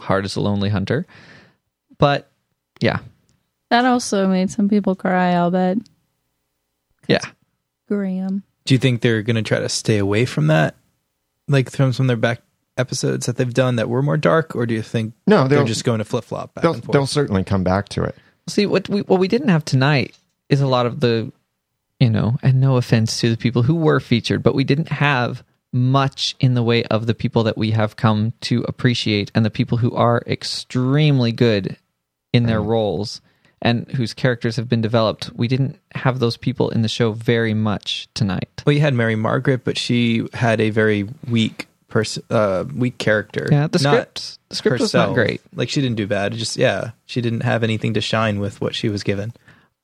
Heart 0.00 0.24
Is 0.26 0.36
a 0.36 0.40
Lonely 0.40 0.68
Hunter. 0.68 1.06
But 1.98 2.30
yeah. 2.80 2.98
That 3.70 3.84
also 3.84 4.28
made 4.28 4.50
some 4.50 4.68
people 4.68 4.94
cry, 4.94 5.32
I'll 5.32 5.50
bet. 5.50 5.78
Yeah. 7.08 7.24
Graham. 7.88 8.42
Do 8.64 8.74
you 8.74 8.78
think 8.78 9.00
they're 9.00 9.22
going 9.22 9.36
to 9.36 9.42
try 9.42 9.60
to 9.60 9.68
stay 9.68 9.98
away 9.98 10.24
from 10.24 10.48
that, 10.48 10.76
like 11.48 11.70
from 11.70 11.92
some 11.92 12.04
of 12.04 12.08
their 12.08 12.16
back 12.16 12.42
episodes 12.76 13.26
that 13.26 13.36
they've 13.36 13.54
done 13.54 13.76
that 13.76 13.88
were 13.88 14.02
more 14.02 14.16
dark, 14.16 14.54
or 14.54 14.66
do 14.66 14.74
you 14.74 14.82
think 14.82 15.14
No, 15.26 15.48
they're 15.48 15.64
just 15.64 15.84
going 15.84 15.98
to 15.98 16.04
flip 16.04 16.24
flop 16.24 16.54
back 16.54 16.62
they'll, 16.62 16.74
and 16.74 16.82
they'll 16.84 17.06
certainly 17.06 17.44
come 17.44 17.64
back 17.64 17.88
to 17.90 18.02
it. 18.02 18.16
See 18.48 18.66
what 18.66 18.88
we 18.88 19.02
what 19.02 19.20
we 19.20 19.28
didn't 19.28 19.48
have 19.48 19.64
tonight 19.64 20.16
is 20.48 20.60
a 20.60 20.66
lot 20.66 20.86
of 20.86 21.00
the 21.00 21.32
you 22.00 22.10
know, 22.10 22.36
and 22.42 22.60
no 22.60 22.76
offense 22.76 23.20
to 23.20 23.30
the 23.30 23.36
people 23.36 23.62
who 23.62 23.74
were 23.74 24.00
featured, 24.00 24.42
but 24.42 24.54
we 24.54 24.64
didn't 24.64 24.88
have 24.88 25.42
much 25.72 26.36
in 26.40 26.54
the 26.54 26.62
way 26.62 26.84
of 26.84 27.06
the 27.06 27.14
people 27.14 27.42
that 27.44 27.56
we 27.56 27.70
have 27.70 27.96
come 27.96 28.32
to 28.40 28.62
appreciate 28.68 29.30
and 29.34 29.44
the 29.44 29.50
people 29.50 29.78
who 29.78 29.92
are 29.94 30.22
extremely 30.26 31.32
good 31.32 31.76
in 32.32 32.44
their 32.44 32.60
mm. 32.60 32.66
roles 32.66 33.20
and 33.62 33.90
whose 33.92 34.14
characters 34.14 34.56
have 34.56 34.68
been 34.68 34.80
developed. 34.80 35.30
We 35.34 35.48
didn't 35.48 35.78
have 35.94 36.18
those 36.18 36.36
people 36.36 36.70
in 36.70 36.82
the 36.82 36.88
show 36.88 37.12
very 37.12 37.54
much 37.54 38.08
tonight. 38.14 38.62
Well, 38.66 38.74
you 38.74 38.80
had 38.80 38.94
Mary 38.94 39.16
Margaret, 39.16 39.64
but 39.64 39.78
she 39.78 40.26
had 40.34 40.60
a 40.60 40.70
very 40.70 41.08
weak 41.28 41.68
person, 41.88 42.22
uh, 42.30 42.64
weak 42.74 42.98
character. 42.98 43.48
Yeah, 43.50 43.66
the 43.68 43.78
script 43.78 44.38
the 44.48 44.56
script 44.56 44.80
was 44.80 44.94
not 44.94 45.14
great. 45.14 45.40
Like 45.54 45.70
she 45.70 45.80
didn't 45.80 45.96
do 45.96 46.06
bad. 46.06 46.34
It 46.34 46.36
just 46.36 46.56
yeah, 46.56 46.90
she 47.06 47.20
didn't 47.20 47.42
have 47.42 47.62
anything 47.62 47.94
to 47.94 48.00
shine 48.00 48.38
with 48.38 48.60
what 48.60 48.74
she 48.74 48.88
was 48.88 49.02
given. 49.02 49.32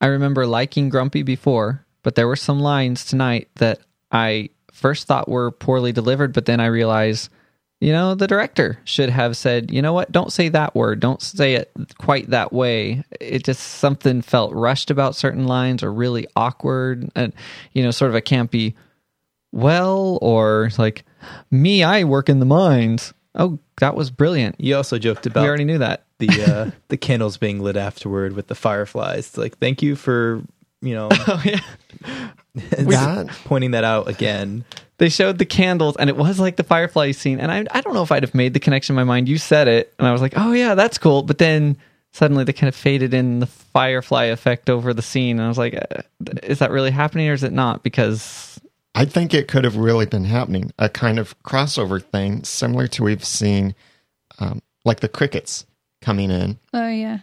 I 0.00 0.06
remember 0.06 0.46
liking 0.46 0.88
Grumpy 0.88 1.22
before, 1.22 1.84
but 2.02 2.14
there 2.14 2.26
were 2.26 2.36
some 2.36 2.60
lines 2.60 3.04
tonight 3.04 3.48
that 3.56 3.80
I 4.10 4.50
first 4.72 5.06
thought 5.06 5.28
were 5.28 5.50
poorly 5.50 5.92
delivered, 5.92 6.32
but 6.32 6.44
then 6.44 6.60
I 6.60 6.66
realized, 6.66 7.30
you 7.82 7.90
know, 7.90 8.14
the 8.14 8.28
director 8.28 8.78
should 8.84 9.10
have 9.10 9.36
said, 9.36 9.72
you 9.72 9.82
know 9.82 9.92
what, 9.92 10.12
don't 10.12 10.32
say 10.32 10.48
that 10.48 10.72
word, 10.76 11.00
don't 11.00 11.20
say 11.20 11.54
it 11.54 11.72
quite 11.98 12.30
that 12.30 12.52
way. 12.52 13.02
It 13.20 13.42
just 13.42 13.60
something 13.60 14.22
felt 14.22 14.54
rushed 14.54 14.92
about 14.92 15.16
certain 15.16 15.48
lines 15.48 15.82
or 15.82 15.92
really 15.92 16.28
awkward 16.36 17.10
and, 17.16 17.32
you 17.72 17.82
know, 17.82 17.90
sort 17.90 18.10
of 18.10 18.14
a 18.14 18.22
campy, 18.22 18.74
well, 19.50 20.20
or 20.22 20.70
like, 20.78 21.04
me, 21.50 21.82
I 21.82 22.04
work 22.04 22.28
in 22.28 22.38
the 22.38 22.46
mines. 22.46 23.14
Oh, 23.34 23.58
that 23.80 23.96
was 23.96 24.12
brilliant. 24.12 24.60
You 24.60 24.76
also 24.76 24.96
joked 24.98 25.26
about. 25.26 25.42
We 25.42 25.48
already 25.48 25.64
knew 25.64 25.78
that. 25.78 26.04
the 26.22 26.42
uh, 26.44 26.70
the 26.88 26.96
candles 26.96 27.36
being 27.36 27.60
lit 27.60 27.76
afterward 27.76 28.34
with 28.34 28.46
the 28.46 28.54
fireflies. 28.54 29.26
It's 29.26 29.36
like 29.36 29.58
thank 29.58 29.82
you 29.82 29.96
for 29.96 30.42
you 30.82 30.94
know 30.94 31.08
Oh, 31.26 31.42
yeah. 31.44 31.60
That- 32.54 33.28
pointing 33.44 33.70
that 33.70 33.84
out 33.84 34.08
again. 34.08 34.64
they 34.98 35.08
showed 35.08 35.38
the 35.38 35.46
candles 35.46 35.96
and 35.96 36.10
it 36.10 36.16
was 36.16 36.38
like 36.38 36.56
the 36.56 36.64
firefly 36.64 37.12
scene 37.12 37.40
and 37.40 37.50
I, 37.50 37.64
I 37.70 37.80
don't 37.80 37.94
know 37.94 38.02
if 38.02 38.12
i'd 38.12 38.22
have 38.22 38.34
made 38.34 38.52
the 38.54 38.60
connection 38.60 38.92
in 38.94 38.96
my 38.96 39.04
mind 39.04 39.28
you 39.28 39.38
said 39.38 39.68
it 39.68 39.94
and 39.98 40.06
i 40.06 40.12
was 40.12 40.20
like 40.20 40.34
oh 40.36 40.52
yeah 40.52 40.74
that's 40.74 40.98
cool 40.98 41.22
but 41.22 41.38
then 41.38 41.76
suddenly 42.12 42.44
they 42.44 42.52
kind 42.52 42.68
of 42.68 42.74
faded 42.74 43.14
in 43.14 43.38
the 43.40 43.46
firefly 43.46 44.24
effect 44.24 44.68
over 44.68 44.92
the 44.92 45.00
scene 45.02 45.38
and 45.38 45.44
i 45.46 45.48
was 45.48 45.56
like 45.58 45.74
uh, 45.74 46.02
is 46.42 46.58
that 46.58 46.70
really 46.70 46.90
happening 46.90 47.28
or 47.28 47.32
is 47.32 47.42
it 47.42 47.52
not 47.52 47.82
because 47.82 48.48
I 48.94 49.06
think 49.06 49.32
it 49.32 49.48
could 49.48 49.64
have 49.64 49.76
really 49.78 50.04
been 50.04 50.26
happening. 50.26 50.70
A 50.78 50.90
kind 50.90 51.18
of 51.18 51.42
crossover 51.44 52.04
thing, 52.04 52.44
similar 52.44 52.86
to 52.88 53.02
we've 53.02 53.24
seen, 53.24 53.74
um, 54.38 54.60
like 54.84 55.00
the 55.00 55.08
crickets 55.08 55.64
coming 56.02 56.30
in 56.30 56.58
Oh, 56.74 56.88
yeah. 56.88 57.20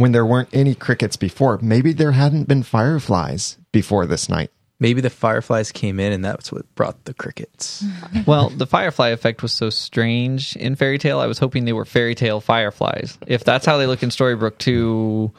When 0.00 0.12
there 0.12 0.24
weren't 0.24 0.48
any 0.54 0.74
crickets 0.74 1.16
before. 1.16 1.58
Maybe 1.60 1.92
there 1.92 2.12
hadn't 2.12 2.48
been 2.48 2.62
fireflies 2.62 3.58
before 3.70 4.06
this 4.06 4.30
night. 4.30 4.50
Maybe 4.78 5.02
the 5.02 5.10
fireflies 5.10 5.72
came 5.72 6.00
in 6.00 6.10
and 6.10 6.24
that's 6.24 6.50
what 6.50 6.74
brought 6.74 7.04
the 7.04 7.12
crickets. 7.12 7.84
well 8.26 8.48
the 8.48 8.66
firefly 8.66 9.08
effect 9.08 9.42
was 9.42 9.52
so 9.52 9.68
strange 9.68 10.56
in 10.56 10.74
fairy 10.74 10.96
tale 10.98 11.20
i 11.20 11.26
was 11.26 11.38
hoping 11.38 11.66
they 11.66 11.74
were 11.74 11.84
fairy 11.84 12.14
tale 12.14 12.40
fireflies 12.40 13.18
if 13.26 13.44
that's 13.44 13.66
how 13.66 13.76
they 13.76 13.86
look 13.86 14.02
in 14.02 14.08
storybrooke 14.08 14.56
too 14.58 15.30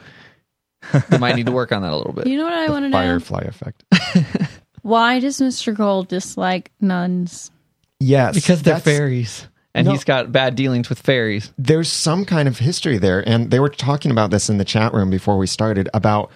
they 1.09 1.17
might 1.17 1.35
need 1.35 1.47
to 1.47 1.51
work 1.51 1.71
on 1.71 1.81
that 1.81 1.91
a 1.91 1.97
little 1.97 2.13
bit 2.13 2.27
You 2.27 2.37
know 2.37 2.43
what 2.45 2.53
I 2.53 2.69
want 2.69 2.85
to 2.85 2.89
know? 2.89 2.97
Firefly 2.97 3.41
effect. 3.41 3.83
Why 4.81 5.19
does 5.19 5.39
Mr. 5.39 5.75
Gold 5.75 6.07
dislike 6.07 6.71
nuns? 6.79 7.51
Yes, 7.99 8.33
because 8.33 8.63
they're 8.63 8.79
fairies 8.79 9.47
and 9.73 9.85
No. 9.85 9.91
he's 9.93 10.03
got 10.03 10.31
bad 10.31 10.55
dealings 10.55 10.89
with 10.89 10.99
fairies 10.99 11.51
there's 11.57 11.89
some 11.91 12.25
kind 12.25 12.47
of 12.47 12.59
history 12.59 12.97
there 12.97 13.27
and 13.27 13.51
they 13.51 13.59
were 13.59 13.69
talking 13.69 14.11
about 14.11 14.31
this 14.31 14.49
in 14.49 14.57
the 14.57 14.65
chat 14.65 14.93
room 14.93 15.09
before 15.09 15.37
we 15.37 15.47
started 15.47 15.89
about 15.93 16.29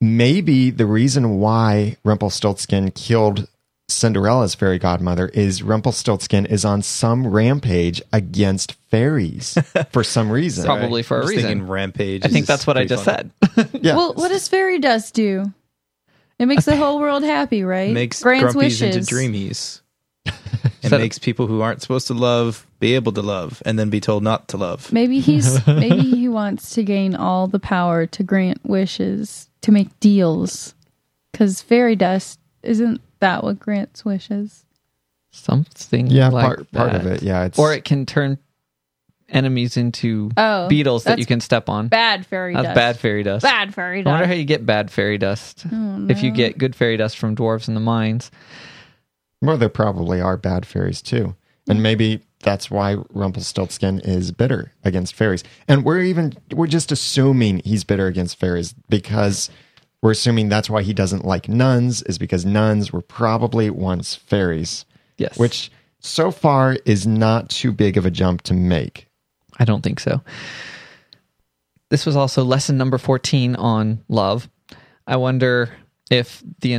maybe 0.00 0.70
the 0.70 0.86
reason 0.86 1.38
why 1.40 1.96
rumpelstiltskin 2.04 2.90
killed 2.92 3.46
cinderella's 3.88 4.54
fairy 4.54 4.78
godmother 4.78 5.28
is 5.28 5.62
rumpelstiltskin 5.62 6.46
is 6.46 6.64
on 6.64 6.80
some 6.80 7.26
rampage 7.26 8.00
against 8.12 8.72
fairies 8.90 9.58
for 9.92 10.04
some 10.04 10.30
reason 10.30 10.64
Probably 10.64 11.02
for 11.02 11.18
a 11.18 11.22
I'm 11.22 11.26
just 11.26 11.36
reason. 11.36 11.66
Rampage. 11.66 12.24
i 12.24 12.28
think 12.28 12.46
that's 12.46 12.66
what 12.66 12.78
i 12.78 12.84
just 12.84 13.04
funny. 13.04 13.30
said 13.56 13.68
yeah 13.82 13.96
Well, 13.96 14.14
what 14.14 14.28
does 14.28 14.46
fairy 14.48 14.78
dust 14.78 15.12
do? 15.14 15.52
It 16.38 16.46
makes 16.46 16.64
the 16.64 16.76
whole 16.82 16.98
world 17.00 17.22
happy, 17.22 17.64
right? 17.64 17.92
Makes 17.92 18.22
Grants 18.22 18.54
grumpies 18.54 18.56
wishes. 18.56 18.96
into 18.96 19.00
dreamies. 19.14 19.80
And 20.26 20.90
Set- 20.90 21.00
makes 21.00 21.18
people 21.18 21.46
who 21.46 21.60
aren't 21.60 21.82
supposed 21.82 22.06
to 22.08 22.14
love 22.14 22.66
be 22.78 22.94
able 22.94 23.12
to 23.12 23.22
love 23.22 23.62
and 23.66 23.78
then 23.78 23.90
be 23.90 24.00
told 24.00 24.22
not 24.22 24.48
to 24.48 24.56
love. 24.56 24.92
Maybe 24.92 25.20
he's 25.20 25.64
maybe 25.66 26.00
he 26.00 26.28
wants 26.28 26.74
to 26.74 26.82
gain 26.82 27.14
all 27.14 27.46
the 27.46 27.58
power 27.60 28.06
to 28.06 28.22
grant 28.22 28.64
wishes 28.64 29.48
to 29.62 29.72
make 29.72 29.98
deals. 30.00 30.74
Because 31.32 31.60
fairy 31.62 31.96
dust 31.96 32.40
isn't 32.62 33.00
that 33.20 33.44
what 33.44 33.58
grants 33.58 34.04
wishes? 34.04 34.64
something 35.32 36.08
yeah 36.08 36.28
like 36.28 36.44
part, 36.44 36.72
part 36.72 36.92
of 36.92 37.06
it 37.06 37.22
yeah 37.22 37.44
it's 37.44 37.56
or 37.56 37.72
it 37.72 37.84
can 37.84 38.04
turn 38.04 38.36
enemies 39.28 39.76
into 39.76 40.28
Oh, 40.36 40.66
beetles 40.66 41.04
that 41.04 41.20
you 41.20 41.24
can 41.26 41.40
step 41.40 41.68
on 41.68 41.86
Bad 41.86 42.26
fairy 42.26 42.52
that's 42.52 42.64
dust. 42.64 42.74
bad 42.74 42.98
fairy 42.98 43.22
dust 43.22 43.44
Bad 43.44 43.72
fairy 43.72 44.00
i 44.04 44.10
wonder 44.10 44.24
dust. 44.24 44.26
how 44.28 44.34
you 44.34 44.44
get 44.44 44.66
bad 44.66 44.90
fairy 44.90 45.18
dust 45.18 45.64
Oh, 45.72 46.06
if 46.10 46.24
you 46.24 46.32
get 46.32 46.58
good 46.58 46.74
fairy 46.74 46.96
dust 46.96 47.16
from 47.16 47.36
dwarves 47.36 47.68
in 47.68 47.74
the 47.74 47.80
mines 47.80 48.32
well 49.40 49.58
there 49.58 49.68
probably 49.68 50.20
are 50.20 50.36
bad 50.36 50.66
fairies 50.66 51.02
too. 51.02 51.34
And 51.68 51.82
maybe 51.82 52.22
that's 52.42 52.70
why 52.70 52.96
rumpelstiltskin 53.10 54.00
is 54.00 54.32
bitter 54.32 54.72
against 54.82 55.14
fairies. 55.14 55.44
And 55.68 55.84
we're 55.84 56.00
even 56.00 56.34
we're 56.52 56.66
just 56.66 56.90
assuming 56.90 57.60
he's 57.64 57.84
bitter 57.84 58.06
against 58.06 58.40
fairies 58.40 58.74
because 58.88 59.50
we're 60.02 60.12
assuming 60.12 60.48
that's 60.48 60.70
why 60.70 60.82
he 60.82 60.94
doesn't 60.94 61.24
like 61.24 61.48
nuns 61.48 62.02
is 62.02 62.18
because 62.18 62.44
nuns 62.44 62.92
were 62.92 63.02
probably 63.02 63.70
once 63.70 64.14
fairies 64.14 64.84
yes. 65.20 65.38
which 65.38 65.70
so 66.00 66.30
far 66.30 66.76
is 66.84 67.06
not 67.06 67.50
too 67.50 67.70
big 67.70 67.96
of 67.96 68.06
a 68.06 68.10
jump 68.10 68.42
to 68.42 68.54
make. 68.54 69.06
I 69.58 69.64
don't 69.64 69.82
think 69.82 70.00
so. 70.00 70.22
This 71.90 72.06
was 72.06 72.16
also 72.16 72.42
lesson 72.42 72.78
number 72.78 72.98
14 72.98 73.56
on 73.56 74.02
love. 74.08 74.48
I 75.06 75.16
wonder 75.16 75.70
if 76.10 76.42
the 76.60 76.72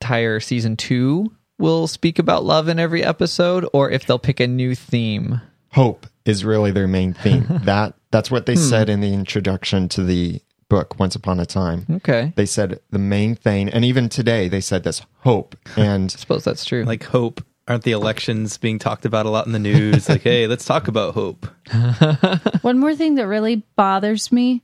entire 0.00 0.40
season 0.40 0.76
2 0.76 1.30
will 1.58 1.86
speak 1.86 2.18
about 2.18 2.44
love 2.44 2.68
in 2.68 2.78
every 2.78 3.02
episode 3.02 3.66
or 3.72 3.90
if 3.90 4.06
they'll 4.06 4.18
pick 4.18 4.40
a 4.40 4.46
new 4.46 4.74
theme 4.74 5.40
hope 5.72 6.06
is 6.24 6.44
really 6.44 6.70
their 6.70 6.88
main 6.88 7.12
theme 7.12 7.46
that 7.64 7.94
that's 8.10 8.30
what 8.30 8.46
they 8.46 8.54
hmm. 8.54 8.60
said 8.60 8.88
in 8.88 9.00
the 9.00 9.12
introduction 9.12 9.88
to 9.88 10.02
the 10.02 10.40
book 10.68 10.98
once 10.98 11.14
upon 11.14 11.38
a 11.38 11.46
time 11.46 11.86
okay 11.90 12.32
they 12.36 12.46
said 12.46 12.80
the 12.90 12.98
main 12.98 13.34
thing 13.34 13.68
and 13.68 13.84
even 13.84 14.08
today 14.08 14.48
they 14.48 14.60
said 14.60 14.82
this 14.82 15.02
hope 15.18 15.56
and 15.76 16.12
I 16.14 16.18
suppose 16.18 16.44
that's 16.44 16.64
true 16.64 16.84
Like 16.84 17.04
hope. 17.04 17.44
Aren't 17.66 17.84
the 17.84 17.92
elections 17.92 18.58
being 18.58 18.78
talked 18.78 19.06
about 19.06 19.24
a 19.24 19.30
lot 19.30 19.46
in 19.46 19.52
the 19.52 19.58
news? 19.58 20.06
like, 20.06 20.20
hey, 20.20 20.46
let's 20.46 20.66
talk 20.66 20.86
about 20.86 21.14
hope. 21.14 21.46
One 22.60 22.78
more 22.78 22.94
thing 22.94 23.14
that 23.14 23.26
really 23.26 23.62
bothers 23.74 24.30
me 24.30 24.62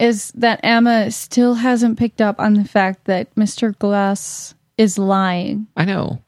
is 0.00 0.32
that 0.32 0.58
Emma 0.64 1.12
still 1.12 1.54
hasn't 1.54 1.96
picked 1.96 2.20
up 2.20 2.40
on 2.40 2.54
the 2.54 2.64
fact 2.64 3.04
that 3.04 3.32
Mr. 3.36 3.78
Glass 3.78 4.56
is 4.78 4.98
lying. 4.98 5.66
I 5.76 5.84
know. 5.84 6.20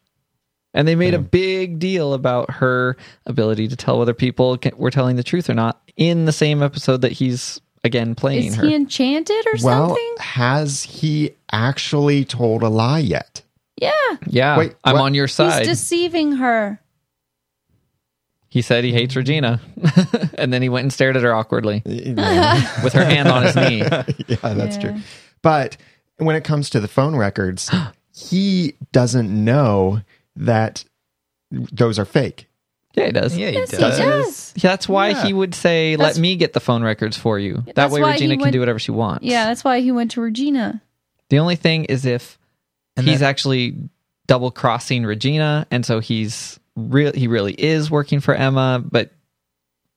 And 0.75 0.87
they 0.87 0.95
made 0.95 1.15
a 1.15 1.19
big 1.19 1.79
deal 1.79 2.13
about 2.13 2.51
her 2.51 2.97
ability 3.25 3.69
to 3.69 3.77
tell 3.77 3.99
whether 3.99 4.13
people 4.13 4.59
ca- 4.59 4.73
were 4.77 4.91
telling 4.91 5.17
the 5.17 5.23
truth 5.23 5.49
or 5.49 5.55
not 5.55 5.81
in 5.97 6.27
the 6.27 6.33
same 6.33 6.63
episode 6.63 7.01
that 7.01 7.13
he's 7.13 7.61
again 7.83 8.15
playing 8.15 8.49
Is 8.49 8.57
her. 8.57 8.67
he 8.67 8.75
enchanted 8.75 9.47
or 9.47 9.55
well 9.63 9.89
something? 9.89 10.15
has 10.19 10.83
he 10.83 11.31
actually 11.51 12.25
told 12.27 12.63
a 12.63 12.69
lie 12.69 12.99
yet 12.99 13.43
Yeah. 13.81 13.91
yeah, 14.27 14.59
Wait, 14.59 14.75
I'm 14.85 14.95
what? 14.97 15.03
on 15.03 15.15
your 15.15 15.29
side. 15.29 15.47
He's 15.47 15.55
side. 15.55 15.65
deceiving 15.65 16.33
her. 16.33 16.79
he 18.49 18.61
said 18.63 18.85
he 18.85 18.93
hates 18.93 19.15
Regina, 19.17 19.61
and 20.39 20.53
then 20.53 20.63
he 20.63 20.69
went 20.69 20.85
and 20.85 20.93
stared 20.93 21.17
at 21.17 21.23
her 21.23 21.35
awkwardly 21.35 21.83
yeah, 21.87 22.85
with 22.85 22.93
her 22.93 23.05
hand 23.05 23.29
on 23.29 23.45
his 23.45 23.57
knee. 23.57 23.79
Yeah, 24.29 24.37
that's 24.55 24.77
Yeah. 24.77 24.83
true 24.93 25.01
but 25.43 25.77
when 26.19 26.35
it 26.37 26.45
comes 26.45 26.71
to 26.71 26.81
the 26.81 26.89
phone 26.89 27.15
records 27.17 27.71
he 28.17 28.75
doesn't 28.93 29.29
know 29.45 30.01
that 30.37 30.85
those 31.51 31.99
are 31.99 32.05
fake 32.05 32.49
Yeah, 32.95 33.07
he 33.07 33.13
does. 33.13 33.37
Yeah, 33.37 33.51
he 33.51 33.57
Yes, 33.59 33.71
he 33.73 33.77
does. 33.77 33.99
does. 33.99 34.53
That's 34.63 34.89
why 34.89 35.11
Yeah. 35.11 35.27
he 35.27 35.33
would 35.35 35.55
say, 35.55 35.97
That's- 35.97 36.17
"Let 36.17 36.21
me 36.23 36.35
get 36.37 36.55
the 36.55 36.61
phone 36.61 36.83
records 36.83 37.17
for 37.17 37.39
you." 37.39 37.63
That 37.75 37.91
way, 37.91 38.01
Regina 38.03 38.35
he 38.35 38.41
can 38.41 38.53
do 38.53 38.61
whatever 38.61 38.79
she 38.79 38.91
wants. 38.91 39.25
Yeah, 39.25 39.45
that's 39.47 39.63
why 39.63 39.81
he 39.81 39.93
went 39.93 40.13
to 40.13 40.21
Regina. 40.23 40.81
The 41.29 41.39
only 41.39 41.57
thing 41.57 41.85
is 41.85 42.07
if 42.07 42.39
And 42.97 43.07
he's 43.07 43.21
that- 43.21 43.29
actually 43.29 43.77
double 44.27 44.51
crossing 44.51 45.05
Regina, 45.05 45.67
and 45.71 45.85
so 45.85 46.01
he's 46.01 46.59
real. 46.75 47.13
He 47.13 47.29
really 47.29 47.53
is 47.53 47.91
working 47.91 48.21
for 48.21 48.35
Emma, 48.35 48.83
but 48.83 49.13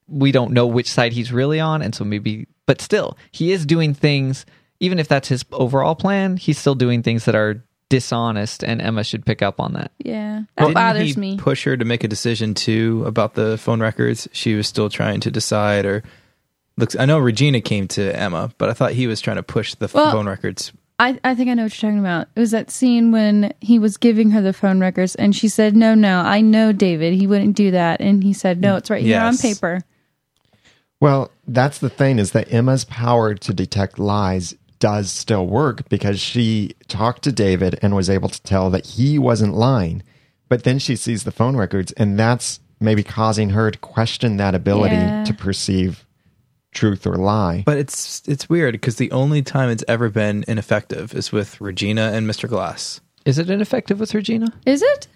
we 0.08 0.32
don't 0.34 0.52
know 0.52 0.68
which 0.68 0.90
side 0.90 1.14
he's 1.14 1.32
really 1.32 1.60
on, 1.60 1.82
and 1.82 1.96
so 1.96 2.04
maybe. 2.04 2.48
But 2.66 2.82
still, 2.82 3.18
he 3.32 3.52
is 3.54 3.66
doing 3.66 3.94
things. 3.94 4.46
Even 4.82 5.00
if 5.00 5.08
that's 5.08 5.28
his 5.30 5.44
overall 5.52 5.96
plan, 5.96 6.38
he's 6.38 6.58
still 6.58 6.76
doing 6.76 7.02
things 7.04 7.26
that 7.26 7.36
are 7.36 7.64
dishonest, 7.90 8.64
and 8.64 8.82
Emma 8.82 9.04
should 9.04 9.26
pick 9.26 9.42
up 9.42 9.60
on 9.60 9.74
that. 9.74 9.92
Yeah, 9.98 10.44
that 10.56 10.64
Didn't 10.64 10.74
bothers 10.76 11.16
he 11.16 11.20
me. 11.20 11.38
Push 11.38 11.64
her 11.66 11.76
to 11.76 11.86
make 11.86 12.04
a 12.04 12.08
decision 12.08 12.54
too 12.54 13.04
about 13.06 13.34
the 13.34 13.58
phone 13.58 13.82
records. 13.82 14.28
She 14.32 14.56
was 14.56 14.68
still 14.68 14.90
trying 14.90 15.20
to 15.22 15.32
decide. 15.32 15.86
Or 15.86 16.04
looks, 16.78 16.96
I 16.96 17.06
know 17.06 17.20
Regina 17.20 17.62
came 17.62 17.88
to 17.90 18.16
Emma, 18.18 18.52
but 18.58 18.70
I 18.70 18.74
thought 18.74 18.94
he 18.94 19.08
was 19.08 19.20
trying 19.22 19.38
to 19.38 19.44
push 19.44 19.76
the 19.76 19.90
Well- 19.94 20.12
phone 20.12 20.28
records. 20.28 20.72
I, 21.02 21.18
I 21.24 21.34
think 21.34 21.50
I 21.50 21.54
know 21.54 21.64
what 21.64 21.82
you're 21.82 21.90
talking 21.90 22.00
about. 22.02 22.28
It 22.36 22.40
was 22.42 22.52
that 22.52 22.70
scene 22.70 23.14
when 23.14 23.54
he 23.62 23.80
was 23.80 23.96
giving 23.96 24.32
her 24.32 24.42
the 24.42 24.52
phone 24.52 24.82
records 24.82 25.16
and 25.16 25.34
she 25.34 25.48
said, 25.48 25.74
No, 25.74 25.96
no, 25.96 26.20
I 26.20 26.42
know 26.42 26.74
David. 26.74 27.14
He 27.14 27.26
wouldn't 27.26 27.56
do 27.56 27.72
that. 27.72 28.02
And 28.02 28.22
he 28.22 28.34
said, 28.34 28.60
No, 28.60 28.76
it's 28.76 28.90
right 28.90 29.02
here 29.02 29.22
on 29.22 29.38
paper. 29.38 29.82
Well, 31.00 31.32
that's 31.48 31.80
the 31.80 31.90
thing 31.90 32.20
is 32.20 32.32
that 32.32 32.52
Emma's 32.52 32.84
power 32.84 33.34
to 33.34 33.54
detect 33.54 33.98
lies 33.98 34.54
does 34.80 35.12
still 35.12 35.46
work 35.46 35.88
because 35.90 36.20
she 36.20 36.72
talked 36.88 37.24
to 37.24 37.32
David 37.32 37.78
and 37.82 37.96
was 37.96 38.10
able 38.10 38.30
to 38.30 38.42
tell 38.44 38.70
that 38.70 38.86
he 38.86 39.20
wasn't 39.20 39.54
lying. 39.56 40.04
But 40.48 40.64
then 40.64 40.80
she 40.80 40.96
sees 40.96 41.24
the 41.24 41.32
phone 41.32 41.56
records, 41.56 41.92
and 41.94 42.18
that's 42.18 42.60
maybe 42.80 43.04
causing 43.04 43.50
her 43.52 43.70
to 43.72 43.78
question 43.80 44.38
that 44.38 44.56
ability 44.56 44.96
Yeah. 44.96 45.24
to 45.26 45.34
perceive 45.34 46.06
truth 46.72 47.06
or 47.06 47.16
lie. 47.16 47.64
But 47.66 47.78
it's 47.78 48.22
it's 48.28 48.48
weird 48.50 48.74
because 48.74 48.96
the 48.96 49.12
only 49.12 49.42
time 49.42 49.70
it's 49.70 49.84
ever 49.88 50.10
been 50.10 50.46
ineffective 50.48 51.14
is 51.14 51.32
with 51.32 51.60
Regina 51.60 52.12
and 52.14 52.28
Mr. 52.30 52.48
Glass. 52.48 53.02
Is 53.26 53.38
it 53.38 53.50
ineffective 53.50 54.00
with 54.00 54.14
Regina? 54.14 54.48
Is 54.66 54.82
it? 54.82 55.08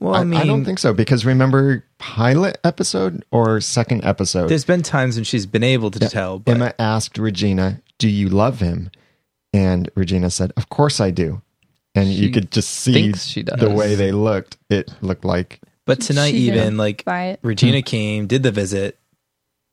Well, 0.00 0.14
I, 0.14 0.20
I 0.20 0.24
mean, 0.24 0.40
I 0.40 0.44
don't 0.46 0.64
think 0.64 0.78
so 0.78 0.94
because 0.94 1.26
remember 1.26 1.84
pilot 1.98 2.58
episode 2.62 3.24
or 3.32 3.60
second 3.60 4.04
episode? 4.04 4.46
there's 4.48 4.64
been 4.64 4.82
times 4.84 5.16
when 5.16 5.24
she's 5.24 5.44
been 5.44 5.64
able 5.64 5.90
to 5.90 5.98
tell, 6.08 6.38
but 6.38 6.52
Emma 6.52 6.72
asked 6.78 7.18
Regina, 7.18 7.80
"Do 7.98 8.08
you 8.08 8.28
love 8.28 8.60
him?" 8.60 8.90
And 9.52 9.90
Regina 9.94 10.30
said, 10.30 10.52
"Of 10.56 10.68
course 10.68 11.00
I 11.00 11.10
do." 11.10 11.42
And 11.94 12.08
you 12.08 12.30
could 12.30 12.52
just 12.52 12.70
see 12.70 13.12
she 13.14 13.42
does. 13.42 13.58
the 13.58 13.70
way 13.70 13.94
they 13.94 14.12
looked. 14.12 14.58
It 14.70 14.92
looked 15.00 15.24
like 15.24 15.60
but 15.88 16.02
tonight 16.02 16.32
She 16.32 16.50
even 16.50 16.76
like. 16.76 17.02
Regina 17.42 17.78
hmm. 17.78 17.82
came, 17.82 18.26
did 18.26 18.42
the 18.42 18.52
visit, 18.52 18.98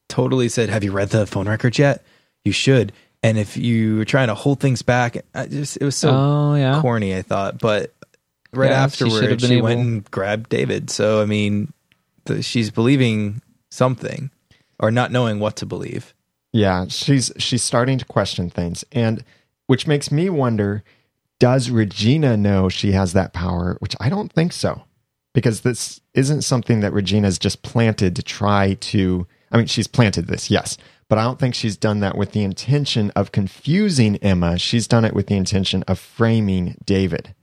totally 0.08 0.48
said, 0.48 0.70
"Have 0.70 0.82
you 0.82 0.94
read 0.94 1.10
the 1.10 1.27
phone 1.27 1.48
records 1.50 1.77
yet? 1.77 2.05
You 2.46 2.53
should." 2.53 2.94
And 3.22 3.38
if 3.38 3.58
you 3.58 3.98
were 3.98 4.05
trying 4.05 4.29
to 4.29 4.34
hold 4.34 4.62
things 4.62 4.82
back, 4.82 5.17
I 5.34 5.48
just 5.48 5.75
it 5.75 5.84
was 5.84 5.98
so 5.98 6.12
oh 6.12 6.55
yeah. 6.55 6.79
corny. 6.79 7.13
I 7.13 7.22
thought, 7.22 7.60
but 7.60 7.94
right 8.53 8.70
Yeah, 8.70 8.88
she 8.88 9.03
afterwards, 9.03 9.41
been 9.41 9.50
she, 9.50 9.55
able- 9.55 9.63
went 9.65 9.79
and 9.82 10.12
grabbed 10.12 10.50
David. 10.50 10.89
So 10.89 11.22
I 11.22 11.25
mean, 11.25 11.74
the, 12.24 12.41
she's 12.41 12.72
believing 12.72 13.41
something, 13.70 14.32
or 14.79 14.91
not 14.91 15.12
knowing 15.12 15.39
what 15.39 15.58
to 15.58 15.65
believe. 15.65 16.13
Yeah, 16.53 16.86
she's 16.88 17.29
she's 17.38 17.62
starting 17.62 17.98
to 17.98 18.05
question 18.05 18.50
things, 18.50 18.86
and 18.94 19.22
which 19.67 19.88
makes 19.88 20.12
me 20.12 20.29
wonder: 20.29 20.84
Does 21.39 21.69
Regina 21.69 22.38
know 22.38 22.69
she 22.69 22.91
has 22.93 23.13
that 23.13 23.34
power? 23.34 23.77
Which 23.79 23.95
I 24.00 24.10
don't 24.10 24.31
think 24.31 24.53
so, 24.53 24.84
because 25.34 25.62
this 25.62 26.01
isn't 26.13 26.43
something 26.43 26.79
that 26.81 26.93
Regina's 26.93 27.39
just 27.39 27.62
planted 27.62 28.15
to 28.15 28.24
try 28.24 28.75
to. 28.75 29.27
I 29.51 29.57
mean, 29.57 29.67
she's 29.67 29.88
planted 29.88 30.27
this, 30.27 30.50
yes, 30.50 30.77
but 31.07 31.17
I 31.17 31.24
don't 31.24 31.39
think 31.39 31.55
she's 31.55 31.77
done 31.77 32.00
that 32.01 32.17
with 32.17 32.31
the 32.31 32.43
intention 32.43 33.12
of 33.15 33.31
confusing 33.31 34.17
Emma. 34.17 34.57
She's 34.57 34.88
done 34.88 35.05
it 35.05 35.13
with 35.13 35.27
the 35.27 35.38
intention 35.38 35.84
of 35.84 36.00
framing 36.00 36.77
David, 36.84 37.36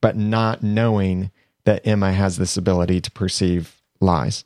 but 0.00 0.16
not 0.16 0.62
knowing 0.62 1.30
that 1.64 1.86
Emma 1.86 2.12
has 2.12 2.36
this 2.36 2.56
ability 2.56 3.00
to 3.02 3.10
perceive 3.10 3.80
lies. 4.00 4.44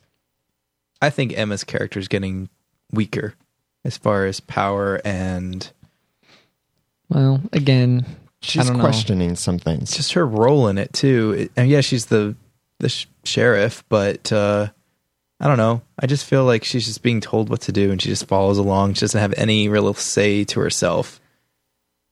I 1.01 1.09
think 1.09 1.37
Emma's 1.37 1.63
character 1.63 1.99
is 1.99 2.07
getting 2.07 2.49
weaker 2.91 3.35
as 3.85 3.97
far 3.97 4.25
as 4.25 4.39
power 4.39 5.01
and 5.05 5.71
Well, 7.09 7.41
again, 7.53 8.05
She's 8.41 8.67
don't 8.67 8.77
know. 8.77 8.83
questioning 8.83 9.35
some 9.35 9.59
things. 9.59 9.91
just 9.91 10.13
her 10.13 10.25
role 10.25 10.67
in 10.67 10.77
it 10.77 10.93
too. 10.93 11.31
It, 11.37 11.51
and 11.57 11.69
yeah, 11.69 11.81
she's 11.81 12.05
the 12.07 12.35
the 12.79 12.89
sh- 12.89 13.07
sheriff, 13.25 13.83
but 13.89 14.31
uh, 14.31 14.67
I 15.39 15.47
don't 15.47 15.57
know. 15.57 15.81
I 15.99 16.05
just 16.07 16.25
feel 16.25 16.45
like 16.45 16.63
she's 16.63 16.85
just 16.85 17.01
being 17.03 17.19
told 17.19 17.49
what 17.49 17.61
to 17.61 17.71
do, 17.71 17.91
and 17.91 18.01
she 18.01 18.09
just 18.09 18.27
follows 18.27 18.57
along. 18.57 18.93
She 18.93 19.01
doesn't 19.01 19.19
have 19.19 19.33
any 19.37 19.67
real 19.67 19.93
say 19.93 20.43
to 20.45 20.59
herself. 20.61 21.19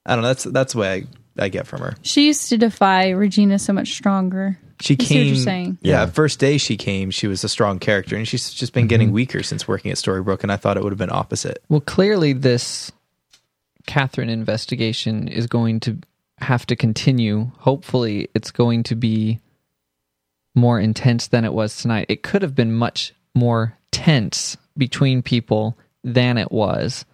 I 0.05 0.15
don't 0.15 0.23
know. 0.23 0.29
That's 0.29 0.43
that's 0.45 0.73
the 0.73 0.79
way 0.79 1.07
I, 1.39 1.43
I 1.45 1.49
get 1.49 1.67
from 1.67 1.81
her. 1.81 1.95
She 2.01 2.25
used 2.27 2.49
to 2.49 2.57
defy 2.57 3.09
Regina 3.11 3.59
so 3.59 3.71
much 3.73 3.93
stronger. 3.93 4.57
She 4.81 4.95
I 4.99 5.03
see 5.03 5.03
what 5.03 5.07
came. 5.07 5.27
you're 5.27 5.35
saying. 5.43 5.77
Yeah, 5.81 6.01
Yeah. 6.01 6.05
first 6.07 6.39
day 6.39 6.57
she 6.59 6.77
came, 6.77 7.09
she 7.09 7.25
was 7.27 7.43
a 7.43 7.49
strong 7.49 7.79
character, 7.79 8.15
and 8.15 8.27
she's 8.27 8.53
just 8.53 8.73
been 8.73 8.87
getting 8.87 9.11
weaker 9.11 9.41
since 9.43 9.67
working 9.67 9.89
at 9.91 9.97
Storybrooke. 9.97 10.43
And 10.43 10.51
I 10.51 10.55
thought 10.57 10.77
it 10.77 10.83
would 10.83 10.91
have 10.91 10.99
been 10.99 11.11
opposite. 11.11 11.63
Well, 11.69 11.81
clearly, 11.81 12.33
this 12.33 12.91
Catherine 13.87 14.29
investigation 14.29 15.27
is 15.27 15.47
going 15.47 15.79
to 15.81 15.97
have 16.39 16.67
to 16.67 16.75
continue. 16.75 17.51
Hopefully, 17.59 18.29
it's 18.35 18.51
going 18.51 18.83
to 18.83 18.95
be 18.95 19.39
more 20.53 20.79
intense 20.79 21.27
than 21.27 21.45
it 21.45 21.53
was 21.53 21.77
tonight. 21.77 22.07
It 22.09 22.23
could 22.23 22.41
have 22.41 22.53
been 22.53 22.73
much 22.73 23.13
more 23.33 23.77
tense 23.91 24.57
between 24.77 25.21
people 25.23 25.77
than 26.03 26.37
it 26.37 26.51
was. 26.51 27.05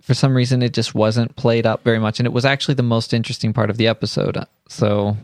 For 0.00 0.14
some 0.14 0.34
reason, 0.34 0.62
it 0.62 0.72
just 0.72 0.94
wasn't 0.94 1.36
played 1.36 1.66
up 1.66 1.84
very 1.84 1.98
much, 1.98 2.18
and 2.18 2.26
it 2.26 2.32
was 2.32 2.44
actually 2.44 2.74
the 2.74 2.82
most 2.82 3.12
interesting 3.12 3.52
part 3.52 3.70
of 3.70 3.76
the 3.76 3.86
episode. 3.86 4.38
So, 4.68 5.16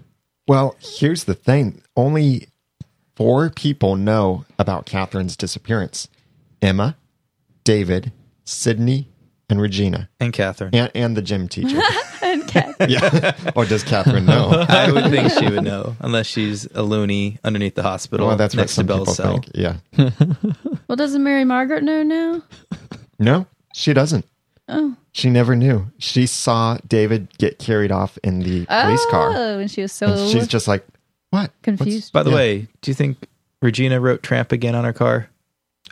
Well, 0.47 0.77
here's 0.79 1.25
the 1.25 1.35
thing 1.35 1.83
only 1.97 2.49
four 3.15 3.49
people 3.51 3.97
know 3.97 4.45
about 4.59 4.87
Catherine's 4.87 5.37
disappearance 5.37 6.09
Emma, 6.61 6.97
David, 7.65 8.13
Sidney, 8.45 9.09
and 9.49 9.61
Regina, 9.61 10.09
And 10.21 10.33
Catherine, 10.33 10.75
and, 10.75 10.91
and 10.95 11.17
the 11.17 11.23
gym 11.23 11.49
teacher. 11.49 11.81
And 12.23 12.49
Kat- 12.49 12.75
yeah. 12.89 13.35
Or 13.55 13.65
does 13.67 13.85
Catherine 13.85 14.25
know? 14.27 14.49
I 14.69 14.91
would 14.91 15.05
think 15.11 15.31
she 15.33 15.49
would 15.49 15.63
know, 15.63 15.95
unless 16.01 16.27
she's 16.27 16.67
a 16.75 16.83
loony 16.83 17.39
underneath 17.45 17.75
the 17.77 17.83
hospital 17.85 18.27
Well, 18.27 18.37
that's 18.37 18.55
what 18.57 18.63
next 18.63 18.73
to 18.73 18.75
some 18.77 18.87
people 18.87 19.05
Belle's 19.05 19.17
cell. 19.17 19.33
think. 19.33 19.51
Yeah. 19.55 19.77
well, 20.89 20.97
doesn't 20.97 21.23
Mary 21.23 21.45
Margaret 21.45 21.85
know 21.85 22.03
now? 22.03 22.43
No, 23.21 23.47
she 23.75 23.93
doesn't. 23.93 24.27
Oh. 24.69 24.97
She 25.13 25.31
never 25.31 25.55
knew. 25.55 25.87
She 25.99 26.27
saw 26.27 26.79
David 26.89 27.29
get 27.39 27.59
carried 27.59 27.93
off 27.93 28.19
in 28.25 28.41
the 28.41 28.65
police 28.67 29.05
oh, 29.07 29.09
car. 29.11 29.33
and 29.61 29.71
she 29.71 29.83
was 29.83 29.93
so 29.93 30.09
And 30.09 30.31
she's 30.31 30.49
just 30.49 30.67
like, 30.67 30.85
what? 31.31 31.53
confused. 31.63 32.13
By 32.13 32.23
the 32.25 32.31
Yeah. 32.31 32.37
way, 32.37 32.69
do 32.81 32.91
you 32.91 32.95
think 32.95 33.19
Regina 33.63 34.01
wrote 34.01 34.23
"Tramp" 34.23 34.51
again 34.53 34.75
on 34.75 34.85
her 34.85 34.93
car? 34.93 35.29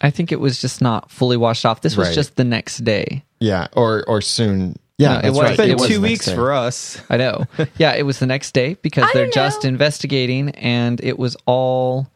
I 0.02 0.10
think 0.10 0.32
it 0.32 0.40
was 0.40 0.60
just 0.60 0.80
not 0.82 1.10
fully 1.10 1.36
washed 1.36 1.64
off. 1.64 1.80
This 1.80 1.96
was 1.96 2.08
Right. 2.08 2.14
just 2.14 2.36
the 2.36 2.44
next 2.44 2.78
day. 2.84 3.24
Yeah. 3.40 3.68
Or, 3.74 4.04
or 4.08 4.20
soon. 4.20 4.76
Yeah. 4.98 5.14
No, 5.14 5.18
it 5.18 5.22
that's 5.22 5.34
was- 5.36 5.42
right. 5.42 5.50
It's 5.52 5.56
been 5.58 5.70
it 5.70 5.78
was 5.78 5.88
two 5.88 6.00
next 6.00 6.10
weeks 6.10 6.26
day. 6.26 6.34
for 6.34 6.52
us. 6.52 7.00
I 7.10 7.16
know. 7.16 7.44
yeah, 7.78 7.94
it 7.94 8.02
was 8.04 8.18
the 8.18 8.26
next 8.26 8.52
day 8.52 8.76
because 8.82 9.04
I 9.04 9.10
they're 9.14 9.24
don't 9.26 9.34
just 9.34 9.62
know. 9.64 9.68
investigating 9.68 10.50
and 10.50 11.00
it 11.02 11.18
was 11.18 11.36
all 11.46 12.08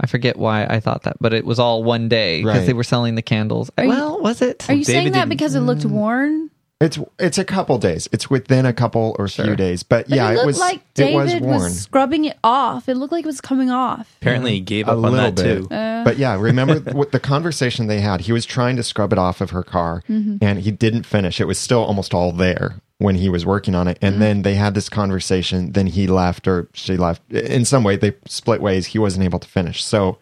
I 0.00 0.06
forget 0.06 0.36
why 0.36 0.64
I 0.66 0.80
thought 0.80 1.04
that, 1.04 1.16
but 1.20 1.32
it 1.32 1.44
was 1.44 1.58
all 1.60 1.84
one 1.84 2.08
day 2.08 2.42
because 2.42 2.58
Right. 2.58 2.66
they 2.66 2.72
were 2.72 2.82
selling 2.84 3.14
the 3.14 3.22
candles. 3.22 3.70
Are 3.78 3.84
you- 3.84 3.90
well, 3.90 4.20
was 4.20 4.42
it? 4.42 4.68
Are 4.68 4.74
you 4.74 4.84
David 4.84 4.86
saying 5.00 5.12
that 5.12 5.18
didn't- 5.20 5.28
because 5.30 5.54
it 5.54 5.60
looked 5.60 5.84
worn? 5.84 6.50
It's 6.84 6.98
it's 7.18 7.38
a 7.38 7.44
couple 7.44 7.78
days. 7.78 8.08
It's 8.12 8.28
within 8.30 8.66
a 8.66 8.72
couple 8.72 9.16
or 9.18 9.26
few 9.26 9.56
days. 9.56 9.82
But, 9.82 10.08
But 10.08 10.16
yeah, 10.16 10.30
it 10.32 10.38
it, 10.38 10.46
was 10.46 10.58
like 10.60 10.82
it 10.96 11.14
was 11.14 11.32
David 11.32 11.42
worn. 11.44 11.62
was 11.62 11.80
scrubbing 11.80 12.26
it 12.26 12.38
off. 12.44 12.88
It 12.88 12.94
looked 12.96 13.12
like 13.12 13.24
it 13.24 13.26
was 13.26 13.40
coming 13.40 13.70
off. 13.70 14.14
Apparently, 14.20 14.52
he 14.52 14.60
gave 14.60 14.86
a 14.86 14.92
up 14.92 14.96
on 14.98 15.02
little 15.02 15.16
that 15.32 15.34
bit. 15.36 15.68
too. 15.68 15.74
Uh, 15.74 16.04
But 16.04 16.18
yeah, 16.18 16.36
remember 16.38 16.78
what 16.92 17.10
the 17.12 17.20
conversation 17.20 17.86
they 17.86 18.00
had? 18.00 18.20
He 18.22 18.32
was 18.32 18.44
trying 18.46 18.76
to 18.76 18.82
scrub 18.82 19.12
it 19.12 19.18
off 19.18 19.40
of 19.40 19.50
her 19.50 19.62
car 19.62 20.02
Mm-hmm. 20.08 20.36
and 20.42 20.60
he 20.60 20.70
didn't 20.70 21.04
finish. 21.04 21.40
It 21.40 21.46
was 21.46 21.58
still 21.58 21.82
almost 21.84 22.12
all 22.14 22.30
there 22.32 22.76
when 22.98 23.16
he 23.16 23.28
was 23.28 23.44
working 23.46 23.74
on 23.74 23.88
it. 23.88 23.96
Mm-hmm. 23.96 24.06
And 24.06 24.22
then 24.22 24.42
they 24.42 24.54
had 24.54 24.74
this 24.74 24.88
conversation. 24.88 25.72
Then 25.72 25.86
he 25.86 26.06
left 26.06 26.46
or 26.46 26.68
she 26.74 26.96
left. 26.96 27.22
In 27.32 27.64
some 27.64 27.82
way, 27.84 27.96
they 27.96 28.12
split 28.26 28.60
ways. 28.60 28.86
He 28.86 28.98
wasn't 28.98 29.24
able 29.24 29.38
to 29.40 29.48
finish. 29.48 29.82
So 29.84 30.18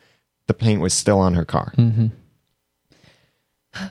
the 0.46 0.54
paint 0.54 0.80
was 0.80 0.94
still 0.94 1.18
on 1.18 1.34
her 1.34 1.44
car. 1.44 1.72
Mm-hmm. 1.76 2.06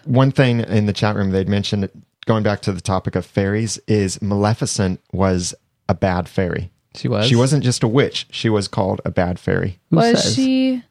One 0.05 0.31
thing 0.31 0.59
in 0.61 0.85
the 0.85 0.93
chat 0.93 1.15
room 1.15 1.31
they'd 1.31 1.49
mentioned, 1.49 1.89
going 2.25 2.43
back 2.43 2.61
to 2.61 2.71
the 2.71 2.81
topic 2.81 3.15
of 3.15 3.25
fairies, 3.25 3.77
is 3.87 4.21
Maleficent 4.21 4.99
was 5.11 5.53
a 5.89 5.93
bad 5.93 6.29
fairy. 6.29 6.71
She 6.95 7.07
was. 7.07 7.27
She 7.27 7.35
wasn't 7.35 7.63
just 7.63 7.83
a 7.83 7.87
witch, 7.87 8.27
she 8.31 8.49
was 8.49 8.67
called 8.67 9.01
a 9.05 9.11
bad 9.11 9.39
fairy. 9.39 9.79
Who 9.89 9.97
was 9.97 10.23
says? 10.23 10.35
she? 10.35 10.83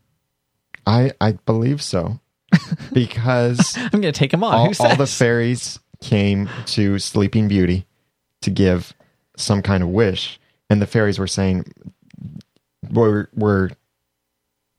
I, 0.86 1.12
I 1.20 1.32
believe 1.32 1.82
so. 1.82 2.20
Because 2.92 3.76
I'm 3.78 3.90
going 4.00 4.02
to 4.02 4.12
take 4.12 4.32
him 4.32 4.42
on. 4.42 4.54
all, 4.54 4.66
Who 4.66 4.74
says? 4.74 4.90
all 4.90 4.96
the 4.96 5.06
fairies 5.06 5.78
came 6.00 6.48
to 6.66 6.98
Sleeping 6.98 7.46
Beauty 7.46 7.86
to 8.42 8.50
give 8.50 8.94
some 9.36 9.62
kind 9.62 9.82
of 9.82 9.88
wish, 9.90 10.40
and 10.68 10.82
the 10.82 10.86
fairies 10.86 11.18
were 11.18 11.26
saying, 11.28 11.64
"We're 12.90 13.28
we're 13.34 13.70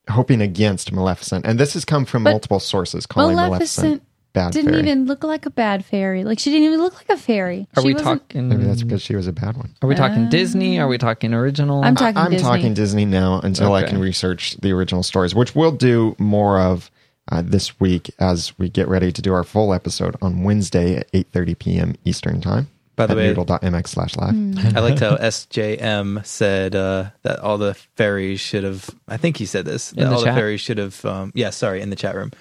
hoping 0.10 0.42
against 0.42 0.92
Maleficent. 0.92 1.46
And 1.46 1.60
this 1.60 1.74
has 1.74 1.86
come 1.86 2.06
from 2.06 2.24
But 2.24 2.32
multiple 2.32 2.60
sources 2.60 3.06
calling 3.06 3.36
Maleficent, 3.36 3.86
Maleficent 3.86 4.08
bad 4.34 4.54
didn't 4.54 4.72
fairy. 4.72 4.80
even 4.84 5.06
look 5.06 5.24
like 5.24 5.46
a 5.46 5.50
bad 5.50 5.84
fairy. 5.86 6.24
Like 6.24 6.39
she 6.39 6.52
didn't 6.52 6.67
even 6.67 6.80
look 6.82 6.96
like 6.96 7.10
a 7.10 7.17
fairy. 7.22 7.67
Are 7.76 7.82
she 7.82 7.88
we 7.88 7.94
wasn't- 7.94 8.22
talking? 8.30 8.50
Maybe 8.50 8.63
that's 8.63 8.84
because 8.84 9.02
she 9.02 9.15
was 9.15 9.28
a 9.28 9.34
bad 9.34 9.58
one. 9.58 9.74
Are 9.82 9.88
we 9.88 9.96
talking 9.96 10.30
Disney? 10.30 10.80
Are 10.80 10.88
we 10.88 10.98
talking 10.98 11.34
original? 11.34 11.84
I'm 11.84 11.96
talking 11.96 12.17
I'm 12.17 12.32
Disney. 12.32 12.48
talking 12.48 12.74
Disney 12.74 13.06
now 13.06 13.39
until 13.44 13.74
I 13.74 13.82
Okay. 13.82 13.91
can 13.91 14.00
research 14.02 14.58
the 14.62 14.72
original 14.72 15.04
stories, 15.04 15.36
which 15.36 15.56
we'll 15.56 15.72
do 15.72 16.15
more 16.20 16.60
of 16.60 16.89
uh, 17.32 17.41
this 17.46 17.80
week 17.80 18.10
as 18.20 18.58
we 18.58 18.67
get 18.67 18.88
ready 18.88 19.12
to 19.12 19.22
do 19.22 19.34
our 19.34 19.44
full 19.44 19.74
episode 19.74 20.15
on 20.22 20.44
Wednesday 20.44 20.96
at 20.98 21.12
8:30 21.12 21.60
p.m. 21.60 21.96
Eastern 22.04 22.41
time. 22.41 22.67
By 22.98 23.06
the 23.06 23.13
at 23.13 23.17
way- 23.17 23.28
noodle.mx 23.28 23.88
slash 23.88 24.15
live. 24.17 24.32
Hmm. 24.36 24.54
I 24.76 24.80
liked 24.82 25.00
how 25.00 25.15
SJM 25.15 26.26
said 26.26 26.76
uh, 26.76 27.12
that 27.24 27.39
all 27.39 27.58
the 27.58 27.74
fairies 27.96 28.39
should 28.39 28.63
have. 28.63 28.89
I 29.08 29.17
think 29.17 29.38
he 29.38 29.46
said 29.46 29.65
this. 29.65 29.91
In 29.94 30.00
That 30.04 30.10
the 30.10 30.15
all 30.15 30.24
chat? 30.24 30.36
the 30.36 30.39
fairies 30.39 30.62
should 30.62 30.78
have. 30.78 31.04
Um, 31.06 31.32
yeah, 31.36 31.50
sorry, 31.52 31.82
in 31.82 31.89
the 31.89 31.96
chat 31.96 32.15
room. 32.15 32.32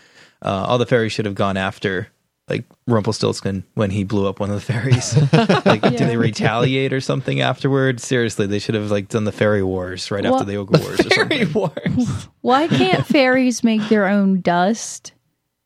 Uh, 0.43 0.65
all 0.69 0.79
the 0.79 0.87
fairies 0.87 1.13
should 1.13 1.27
have 1.27 1.35
gone 1.35 1.57
after 1.57 2.09
like 2.49 2.65
Rumpelstiltskin 2.89 3.63
when 3.75 3.91
he 3.91 4.03
blew 4.03 4.27
up 4.27 4.41
one 4.41 4.51
of 4.51 4.57
the 4.57 4.73
fairies. 4.73 5.15
like, 5.67 5.83
did 5.83 5.99
they 5.99 6.17
retaliate 6.17 6.93
or 6.93 7.01
something 7.01 7.41
afterwards? 7.41 8.05
Seriously, 8.05 8.47
they 8.47 8.59
should 8.59 8.75
have 8.75 8.91
like 8.91 9.09
done 9.09 9.25
the 9.25 9.31
fairy 9.33 9.63
wars 9.63 10.11
right 10.11 10.25
Well, 10.25 10.35
after 10.35 10.47
the 10.47 10.57
ogre 10.57 10.79
wars 10.81 10.99
or 11.01 11.11
Fairy 11.11 11.45
something. 11.45 11.53
Wars. 11.53 12.29
Why 12.41 12.67
can't 12.67 13.07
fairies 13.07 13.63
make 13.63 13.89
their 13.89 14.09
own 14.09 14.41
dust? 14.41 15.13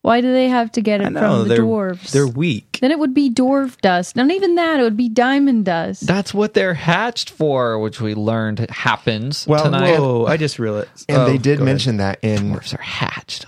Why 0.03 0.21
do 0.21 0.31
they 0.35 0.49
have 0.51 0.71
to 0.73 0.83
get 0.83 1.01
it 1.01 1.09
know 1.09 1.21
from 1.21 1.49
the 1.49 1.55
they're 1.55 1.65
dwarves? 1.65 2.11
they're 2.11 2.27
weak. 2.27 2.81
then 2.83 2.91
it 2.91 2.99
would 2.99 3.15
be 3.15 3.31
dwarf 3.31 3.81
dust. 3.81 4.17
Not 4.17 4.31
even 4.31 4.57
that. 4.57 4.79
It 4.79 4.83
would 4.83 4.99
be 4.99 5.09
diamond 5.09 5.65
dust. 5.65 6.07
That's 6.07 6.35
what 6.35 6.53
they're 6.53 6.75
hatched 6.75 7.31
for, 7.31 7.79
which 7.79 8.03
we 8.03 8.15
learned 8.15 8.59
happens 8.69 9.47
Well, 9.47 9.65
tonight. 9.65 9.99
Whoa! 9.99 10.27
I 10.27 10.37
just 10.37 10.59
realized. 10.59 11.07
And 11.09 11.23
oh, 11.23 11.25
they 11.25 11.39
did 11.39 11.57
go 11.57 11.65
ahead. 11.65 11.65
mention 11.65 11.97
that 11.97 12.19
in 12.21 12.49
Dwarfs 12.51 12.75
are 12.75 12.83
hatched. 12.83 13.47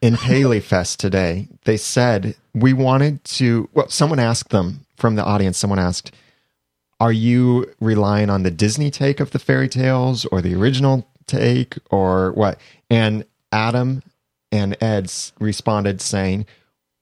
In 0.00 0.16
Paley 0.16 0.60
Fest 0.60 1.00
today. 1.00 1.48
They 1.64 1.76
said 1.76 2.36
we 2.54 2.72
wanted 2.72 3.24
to. 3.24 3.68
Well, 3.72 3.88
someone 3.88 4.18
asked 4.18 4.50
them 4.50 4.86
from 4.96 5.16
the 5.16 5.24
audience. 5.24 5.58
Someone 5.58 5.78
asked, 5.78 6.12
"Are 7.00 7.12
you 7.12 7.72
relying 7.80 8.30
on 8.30 8.42
the 8.42 8.50
Disney 8.50 8.90
take 8.90 9.20
of 9.20 9.30
the 9.30 9.38
fairy 9.38 9.68
tales 9.68 10.24
or 10.26 10.40
the 10.40 10.54
original 10.54 11.06
take 11.26 11.76
or 11.90 12.32
what?" 12.32 12.58
And 12.90 13.24
Adam 13.52 14.02
and 14.50 14.76
Ed 14.82 15.12
responded 15.40 16.00
saying, 16.00 16.46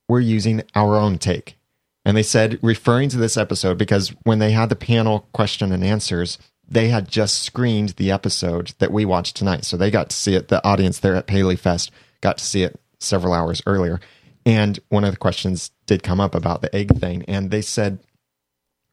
"We're 0.08 0.20
using 0.20 0.62
our 0.74 0.96
own 0.96 1.18
take." 1.18 1.56
And 2.04 2.16
they 2.16 2.22
said, 2.22 2.60
referring 2.62 3.08
to 3.08 3.16
this 3.16 3.36
episode, 3.36 3.78
because 3.78 4.14
when 4.22 4.38
they 4.38 4.52
had 4.52 4.68
the 4.68 4.76
panel 4.76 5.26
question 5.32 5.72
and 5.72 5.82
answers, 5.82 6.38
they 6.68 6.86
had 6.86 7.08
just 7.08 7.42
screened 7.42 7.90
the 7.90 8.12
episode 8.12 8.74
that 8.78 8.92
we 8.92 9.04
watched 9.04 9.34
tonight. 9.34 9.64
So 9.64 9.76
they 9.76 9.90
got 9.90 10.10
to 10.10 10.16
see 10.16 10.36
it. 10.36 10.46
The 10.46 10.64
audience 10.64 11.00
there 11.00 11.16
at 11.16 11.26
Paley 11.26 11.56
Fest 11.56 11.90
got 12.20 12.38
to 12.38 12.44
see 12.44 12.62
it 12.62 12.78
several 13.00 13.32
hours 13.32 13.62
earlier. 13.66 14.00
And 14.44 14.78
one 14.88 15.04
of 15.04 15.10
the 15.12 15.16
questions 15.18 15.70
did 15.86 16.02
come 16.02 16.20
up 16.20 16.34
about 16.34 16.62
the 16.62 16.74
egg 16.74 16.98
thing. 16.98 17.24
And 17.26 17.50
they 17.50 17.62
said 17.62 17.98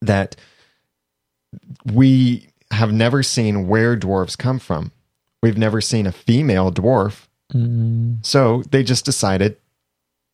that 0.01 0.35
we 1.93 2.47
have 2.71 2.91
never 2.91 3.21
seen 3.23 3.67
where 3.67 3.95
dwarves 3.95 4.37
come 4.37 4.59
from. 4.59 4.91
We've 5.41 5.57
never 5.57 5.81
seen 5.81 6.07
a 6.07 6.11
female 6.11 6.71
dwarf. 6.71 7.27
So 8.23 8.63
they 8.71 8.81
just 8.83 9.05
decided, 9.05 9.57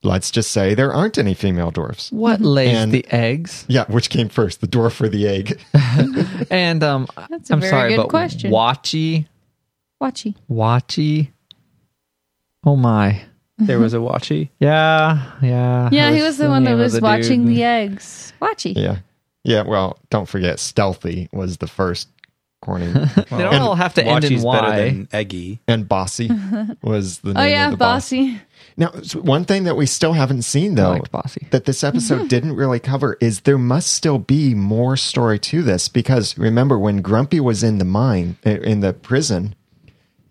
let's 0.04 0.32
just 0.32 0.52
say 0.52 0.74
there 0.74 0.94
aren't 0.94 1.18
any 1.18 1.34
female 1.34 1.70
dwarfs. 1.70 2.10
What 2.14 2.40
lays 2.40 2.78
And- 2.78 2.94
the 2.94 3.06
eggs? 3.10 3.66
Yeah, 3.68 3.84
which 3.90 4.10
came 4.10 4.30
first, 4.30 4.62
the 4.62 4.68
dwarf 4.68 5.02
or 5.02 5.10
the 5.10 5.28
egg? 5.28 5.60
And 6.50 6.82
um, 6.82 7.08
That's 7.30 7.50
a 7.50 7.54
I'm 7.54 7.60
very 7.60 7.70
sorry, 7.70 7.90
good 7.90 7.98
but 8.04 8.10
question. 8.10 8.52
Watchy, 8.52 9.28
Watchy. 10.02 10.36
Watchy. 10.50 11.32
Oh 12.66 12.78
my. 12.78 13.22
There 13.60 13.80
was 13.80 13.94
a 13.94 13.98
watchy. 13.98 14.50
Yeah, 14.60 15.32
yeah. 15.42 15.90
Yeah, 15.92 16.10
That 16.12 16.18
he 16.18 16.24
was 16.24 16.38
the 16.38 16.50
one 16.50 16.64
that 16.64 16.76
was 16.76 16.94
the 16.94 17.02
watching 17.02 17.46
dude. 17.46 17.56
the 17.58 17.64
eggs. 17.64 18.34
Watchy. 18.42 18.76
Yeah. 18.76 18.98
Yeah, 19.44 19.64
well, 19.64 19.98
don't 20.10 20.28
forget, 20.28 20.60
Stealthy 20.60 21.30
was 21.32 21.58
the 21.58 21.68
first 21.68 22.10
corny. 22.62 22.88
They 22.92 23.02
don't 23.30 23.54
And 23.54 23.64
all 23.64 23.76
have 23.76 23.94
to 23.96 24.04
end 24.04 24.26
in 24.26 24.42
Watchy's 24.42 24.44
better 24.46 24.68
Y. 24.68 24.76
than 24.90 25.08
eggy. 25.14 25.60
and 25.68 25.88
Bossy 25.88 26.30
was 26.84 27.20
the 27.20 27.34
name 27.34 27.38
Oh 27.38 27.46
yeah, 27.48 27.66
of 27.66 27.72
the 27.72 27.78
boss. 27.78 28.06
bossy. 28.06 28.42
Now, 28.78 28.92
one 29.22 29.44
thing 29.46 29.64
that 29.66 29.76
we 29.76 29.86
still 29.86 30.14
haven't 30.14 30.44
seen, 30.44 30.76
though, 30.76 31.00
Bossy. 31.12 31.48
that 31.52 31.66
this 31.66 31.84
episode 31.84 32.30
didn't 32.30 32.56
really 32.56 32.80
cover 32.80 33.18
is 33.20 33.42
there 33.42 33.58
must 33.58 33.92
still 33.92 34.20
be 34.20 34.54
more 34.54 34.96
story 34.96 35.38
to 35.40 35.64
this 35.64 35.90
because 35.90 36.38
remember 36.38 36.78
when 36.80 37.02
Grumpy 37.02 37.40
was 37.42 37.62
in 37.62 37.78
the 37.78 37.84
mine 37.86 38.38
uh, 38.46 38.52
in 38.52 38.80
the 38.80 38.94
prison, 38.94 39.54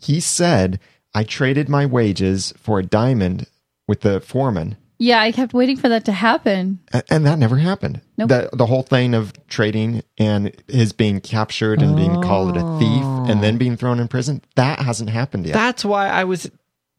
he 0.01 0.19
said, 0.21 0.81
"I 1.19 1.25
traded 1.25 1.69
my 1.69 1.85
wages 1.87 2.53
for 2.57 2.79
a 2.79 2.83
diamond 2.83 3.47
with 3.87 4.01
the 4.03 4.21
foreman." 4.21 4.77
Yeah, 5.01 5.21
I 5.21 5.31
kept 5.31 5.55
waiting 5.55 5.77
for 5.77 5.89
that 5.89 6.05
to 6.07 6.13
happen. 6.13 6.81
A- 6.93 7.05
And 7.09 7.25
that 7.25 7.39
never 7.39 7.57
happened. 7.57 8.01
Nope. 8.17 8.29
The, 8.31 8.51
the 8.53 8.67
whole 8.67 8.83
thing 8.83 9.15
of 9.15 9.33
trading 9.47 10.03
and 10.19 10.53
his 10.67 10.93
being 10.93 11.21
captured 11.21 11.81
and 11.83 11.95
being 11.95 12.21
called 12.21 12.57
a 12.57 12.79
thief 12.81 13.05
and 13.31 13.41
then 13.41 13.59
being 13.59 13.77
thrown 13.77 14.01
in 14.01 14.09
prison, 14.09 14.43
that 14.57 14.81
hasn't 14.81 15.11
happened 15.11 15.47
yet. 15.47 15.55
That's 15.55 15.85
why 15.85 16.09
I 16.09 16.25
was 16.25 16.51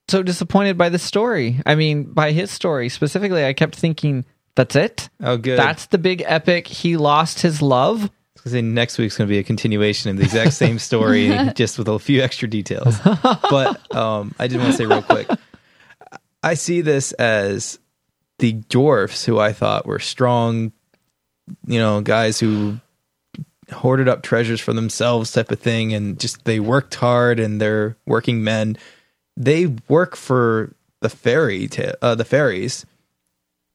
so 0.08 0.23
disappointed 0.23 0.77
by 0.77 0.88
the 0.88 0.97
story. 0.97 1.60
I 1.65 1.75
mean, 1.75 2.03
by 2.05 2.32
his 2.32 2.51
story 2.51 2.88
specifically. 2.88 3.43
I 3.45 3.51
kept 3.51 3.75
thinking, 3.75 4.23
that's 4.55 4.77
it? 4.77 5.10
Oh, 5.21 5.36
good. 5.38 5.60
That's 5.60 5.88
the 5.88 5.97
big 5.97 6.23
epic. 6.25 6.67
He 6.67 6.95
lost 6.95 7.41
his 7.41 7.62
love. 7.62 8.10
I 8.45 8.49
say 8.49 8.62
next 8.62 8.97
week's 8.97 9.17
going 9.17 9.28
to 9.28 9.32
be 9.32 9.39
a 9.39 9.43
continuation 9.43 10.12
of 10.12 10.17
the 10.17 10.23
exact 10.23 10.54
same 10.54 10.80
story, 10.80 11.36
just 11.56 11.78
with 11.78 11.88
a 11.88 11.99
few 11.99 12.21
extra 12.21 12.47
details. 12.47 12.97
But 13.02 13.95
um, 13.95 14.34
I 14.39 14.47
did 14.47 14.60
want 14.60 14.71
to 14.71 14.78
say 14.78 14.86
real 14.86 15.02
quick, 15.02 15.28
I 16.41 16.54
see 16.54 16.82
this 16.82 17.12
as 17.13 17.80
the 18.39 18.54
dwarfs 18.54 19.25
who 19.25 19.39
I 19.39 19.52
thought 19.54 19.86
were 19.86 19.99
strong, 19.99 20.71
you 21.65 21.80
know, 21.80 22.02
guys 22.02 22.39
who 22.39 22.80
hoarded 23.71 24.08
up 24.08 24.23
treasures 24.23 24.62
for 24.62 24.73
themselves, 24.73 25.32
type 25.32 25.52
of 25.52 25.60
thing, 25.60 25.93
and 25.93 26.19
just 26.19 26.45
they 26.45 26.60
worked 26.60 26.95
hard 26.95 27.39
and 27.39 27.60
they're 27.60 27.97
working 28.06 28.43
men. 28.43 28.78
They 29.38 29.67
work 29.88 30.15
for 30.15 30.73
the 31.02 31.10
fairy, 31.10 31.67
ta- 31.67 31.93
uh, 32.02 32.15
the 32.15 32.25
fairies 32.25 32.86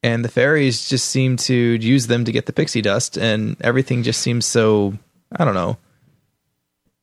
and 0.04 0.24
the 0.24 0.28
fairies 0.28 0.88
just 0.88 1.06
seem 1.10 1.36
to 1.36 1.54
use 1.54 2.06
them 2.06 2.24
to 2.24 2.30
get 2.30 2.46
the 2.46 2.52
pixie 2.52 2.82
dust 2.82 3.16
and 3.16 3.56
everything 3.60 4.04
just 4.04 4.20
seems 4.20 4.46
so 4.46 4.94
i 5.34 5.44
don't 5.44 5.54
know 5.54 5.76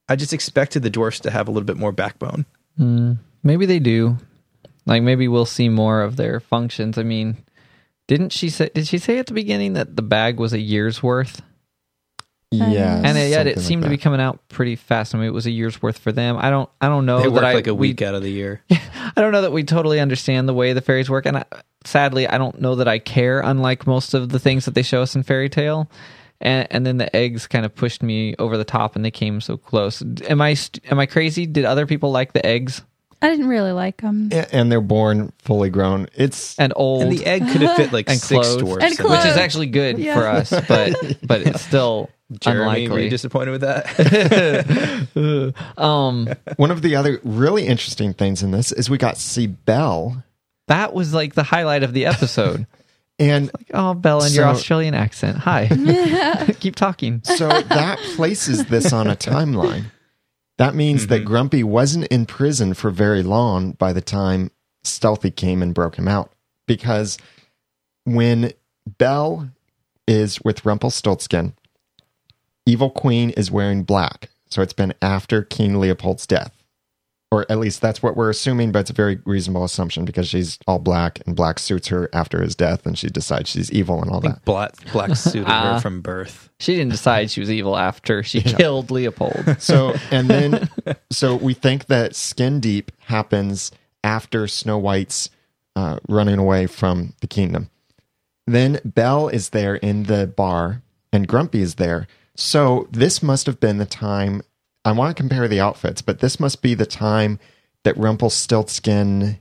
i 0.08 0.16
just 0.16 0.32
expected 0.32 0.82
the 0.82 0.88
dwarfs 0.90 1.20
to 1.20 1.30
have 1.30 1.48
a 1.48 1.50
little 1.50 1.66
bit 1.66 1.76
more 1.76 1.92
backbone 1.92 2.46
hmm, 2.78 3.12
Maybe 3.42 3.66
they 3.66 3.80
do. 3.80 4.18
Like 4.86 5.02
maybe 5.02 5.28
we'll 5.28 5.46
see 5.46 5.68
more 5.68 6.02
of 6.02 6.16
their 6.16 6.40
functions. 6.40 6.96
I 6.98 7.02
mean, 7.02 7.36
didn't 8.08 8.30
she 8.30 8.48
say? 8.50 8.70
Did 8.74 8.86
she 8.86 8.98
say 8.98 9.18
at 9.18 9.26
the 9.26 9.34
beginning 9.34 9.72
that 9.74 9.96
the 9.96 10.02
bag 10.02 10.38
was 10.38 10.52
a 10.52 10.60
year's 10.60 11.02
worth? 11.02 11.42
yeah. 12.50 13.00
and 13.02 13.16
it, 13.16 13.30
yet 13.30 13.46
it 13.46 13.54
something 13.54 13.56
like 13.56 13.66
seemed 13.66 13.82
to 13.84 13.88
be 13.88 13.96
coming 13.96 14.20
out 14.20 14.46
pretty 14.48 14.76
fast. 14.76 15.14
I 15.14 15.18
mean, 15.18 15.26
it 15.26 15.32
was 15.32 15.46
a 15.46 15.50
year's 15.50 15.80
worth 15.80 15.98
for 15.98 16.12
them. 16.12 16.36
I 16.38 16.50
don't. 16.50 16.68
I 16.80 16.88
don't 16.88 17.06
know 17.06 17.18
they 17.18 17.24
that 17.24 17.30
work 17.30 17.44
I 17.44 17.54
like 17.54 17.66
a 17.66 17.74
we- 17.74 17.88
week 17.88 18.02
out 18.02 18.14
of 18.14 18.22
the 18.22 18.30
year 18.30 18.62
I 19.16 19.20
don't 19.20 19.32
know 19.32 19.42
that 19.42 19.52
we 19.52 19.64
totally 19.64 20.00
understand 20.00 20.48
the 20.48 20.54
way 20.54 20.72
the 20.72 20.80
fairies 20.80 21.10
work, 21.10 21.26
and 21.26 21.38
I, 21.38 21.44
sadly, 21.84 22.26
I 22.26 22.38
don't 22.38 22.60
know 22.60 22.76
that 22.76 22.88
I 22.88 22.98
care. 22.98 23.40
Unlike 23.40 23.86
most 23.86 24.14
of 24.14 24.28
the 24.30 24.38
things 24.38 24.64
that 24.64 24.74
they 24.74 24.82
show 24.82 25.02
us 25.02 25.14
in 25.14 25.22
fairy 25.22 25.48
tale, 25.48 25.90
and, 26.40 26.66
and 26.70 26.86
then 26.86 26.96
the 26.98 27.14
eggs 27.14 27.46
kind 27.46 27.64
of 27.64 27.74
pushed 27.74 28.02
me 28.02 28.34
over 28.38 28.56
the 28.56 28.64
top, 28.64 28.96
and 28.96 29.04
they 29.04 29.10
came 29.10 29.40
so 29.40 29.56
close. 29.56 30.02
Am 30.28 30.40
I 30.40 30.56
am 30.90 30.98
I 30.98 31.06
crazy? 31.06 31.46
Did 31.46 31.64
other 31.64 31.86
people 31.86 32.10
like 32.10 32.32
the 32.32 32.44
eggs 32.44 32.82
I 33.24 33.30
didn't 33.30 33.46
really 33.46 33.70
like 33.70 34.00
them. 34.00 34.30
A- 34.32 34.52
and 34.52 34.70
they're 34.72 34.80
born 34.80 35.32
fully 35.38 35.70
grown. 35.70 36.08
It's 36.16 36.58
and 36.58 36.72
old 36.74 37.02
and 37.04 37.12
the 37.12 37.24
egg 37.24 37.42
could 37.48 37.60
have 37.62 37.76
fit 37.76 37.92
like 37.92 38.08
and 38.10 38.18
six 38.18 38.30
clothed, 38.48 38.60
dwarfs 38.64 38.84
And 38.84 38.98
in 38.98 39.10
which 39.12 39.24
is 39.24 39.36
actually 39.36 39.66
good 39.68 39.98
Yeah. 39.98 40.14
for 40.18 40.26
us, 40.26 40.50
but 40.66 41.18
but 41.22 41.42
it's 41.42 41.60
still 41.68 42.10
Jeremy, 42.40 42.64
were 42.66 42.76
you 42.78 42.84
unlikely. 42.86 43.08
disappointed 43.08 43.50
with 43.52 43.60
that 43.62 45.54
um, 45.76 46.28
one 46.56 46.70
of 46.70 46.82
the 46.82 46.96
other 46.96 47.20
really 47.24 47.66
interesting 47.66 48.12
things 48.14 48.42
in 48.42 48.50
this 48.50 48.72
is 48.72 48.88
we 48.90 48.98
got 48.98 49.14
to 49.16 49.20
see 49.20 49.46
Belle 49.46 50.22
that 50.68 50.94
was 50.94 51.12
like 51.12 51.34
the 51.34 51.42
highlight 51.42 51.82
of 51.82 51.92
the 51.92 52.06
episode. 52.06 52.66
and 53.18 53.50
Oh, 53.74 53.94
Bella, 53.94 54.26
and 54.26 54.34
your 54.34 54.44
So- 54.44 54.50
Australian 54.50 54.94
accent. 54.94 55.38
Hi. 55.38 55.66
Keep 56.60 56.76
talking. 56.76 57.20
So 57.24 57.48
that 57.48 57.98
places 58.16 58.64
this 58.66 58.92
on 58.92 59.08
a 59.08 59.16
timeline. 59.16 59.86
That 60.58 60.74
means 60.74 61.08
that 61.08 61.24
Grumpy 61.24 61.64
wasn't 61.64 62.06
in 62.06 62.26
prison 62.26 62.74
for 62.74 62.90
very 62.90 63.22
long 63.22 63.72
by 63.72 63.92
the 63.92 64.00
time 64.00 64.50
Stealthy 64.84 65.30
came 65.30 65.62
and 65.62 65.74
broke 65.74 65.96
him 65.96 66.06
out. 66.08 66.30
Because 66.66 67.18
when 68.04 68.52
Belle 68.98 69.50
is 70.06 70.40
with 70.42 70.64
Rumpelstiltskin, 70.64 71.54
Evil 72.66 72.90
Queen 72.90 73.30
is 73.30 73.50
wearing 73.50 73.82
black. 73.82 74.28
So 74.48 74.62
it's 74.62 74.72
been 74.72 74.94
after 75.00 75.42
King 75.42 75.80
Leopold's 75.80 76.26
death. 76.26 76.52
or 77.30 77.46
at 77.50 77.58
least 77.58 77.80
that's 77.80 78.02
what 78.02 78.14
we're 78.14 78.28
assuming, 78.28 78.70
but 78.72 78.80
it's 78.80 78.90
a 78.90 78.92
very 78.92 79.18
reasonable 79.24 79.64
assumption 79.64 80.04
because 80.04 80.28
she's 80.28 80.58
all 80.66 80.78
black 80.78 81.18
and 81.26 81.34
black 81.34 81.58
suits 81.58 81.88
her 81.88 82.10
after 82.12 82.42
his 82.42 82.54
death 82.54 82.84
and 82.84 82.98
she 82.98 83.08
decides 83.08 83.48
she's 83.48 83.72
evil 83.72 84.02
and 84.02 84.10
all 84.10 84.18
I 84.18 84.20
think 84.20 84.34
that. 84.34 84.44
black 84.44 84.92
black 84.92 85.16
suited 85.16 85.46
Ah. 85.48 85.74
her 85.74 85.80
from 85.80 86.02
birth. 86.02 86.50
She 86.60 86.76
didn't 86.76 86.90
decide 86.92 87.30
she 87.30 87.40
was 87.40 87.50
evil 87.50 87.74
after 87.78 88.22
she 88.22 88.42
killed 88.42 88.90
Leopold. 88.90 89.56
So, 89.60 89.94
and 90.10 90.28
then, 90.28 90.68
so 91.10 91.34
we 91.36 91.54
think 91.54 91.86
that 91.86 92.14
Skin 92.14 92.60
Deep 92.60 92.92
happens 93.06 93.72
after 94.04 94.46
Snow 94.46 94.76
White's 94.76 95.30
uh, 95.74 96.00
running 96.10 96.38
away 96.38 96.66
from 96.66 97.14
the 97.22 97.26
kingdom. 97.26 97.70
Then 98.46 98.78
Belle 98.84 99.28
is 99.28 99.48
there 99.50 99.76
in 99.76 100.02
the 100.02 100.26
bar 100.26 100.82
and 101.14 101.26
Grumpy 101.26 101.62
is 101.62 101.76
there. 101.76 102.06
So 102.36 102.88
this 102.90 103.22
must 103.22 103.46
have 103.46 103.60
been 103.60 103.78
the 103.78 103.86
time. 103.86 104.42
I 104.84 104.92
want 104.92 105.14
to 105.16 105.20
compare 105.20 105.46
the 105.48 105.60
outfits, 105.60 106.02
but 106.02 106.20
this 106.20 106.40
must 106.40 106.62
be 106.62 106.74
the 106.74 106.86
time 106.86 107.38
that 107.84 107.96
Rumpelstiltskin, 107.96 109.38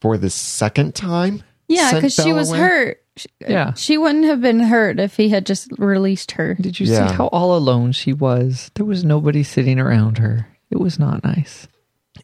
for 0.00 0.16
the 0.18 0.30
second 0.30 0.94
time, 0.94 1.42
Yeah, 1.68 1.92
because 1.94 2.14
she 2.14 2.32
was 2.32 2.50
away? 2.50 2.58
hurt. 2.58 3.02
She- 3.16 3.28
uh, 3.44 3.50
Yeah. 3.52 3.72
She 3.74 3.98
wouldn't 3.98 4.26
have 4.26 4.40
been 4.40 4.60
hurt 4.60 5.00
if 5.00 5.16
he 5.16 5.28
had 5.30 5.44
just 5.44 5.70
released 5.78 6.32
her. 6.32 6.54
Did 6.54 6.78
you 6.78 6.86
Yeah. 6.86 7.08
see 7.08 7.14
how 7.14 7.26
all 7.28 7.56
alone 7.56 7.92
she 7.92 8.12
was? 8.12 8.70
There 8.74 8.86
was 8.86 9.04
nobody 9.04 9.42
sitting 9.42 9.78
around 9.80 10.18
her. 10.18 10.46
It 10.70 10.78
was 10.78 10.98
not 10.98 11.24
nice. 11.24 11.66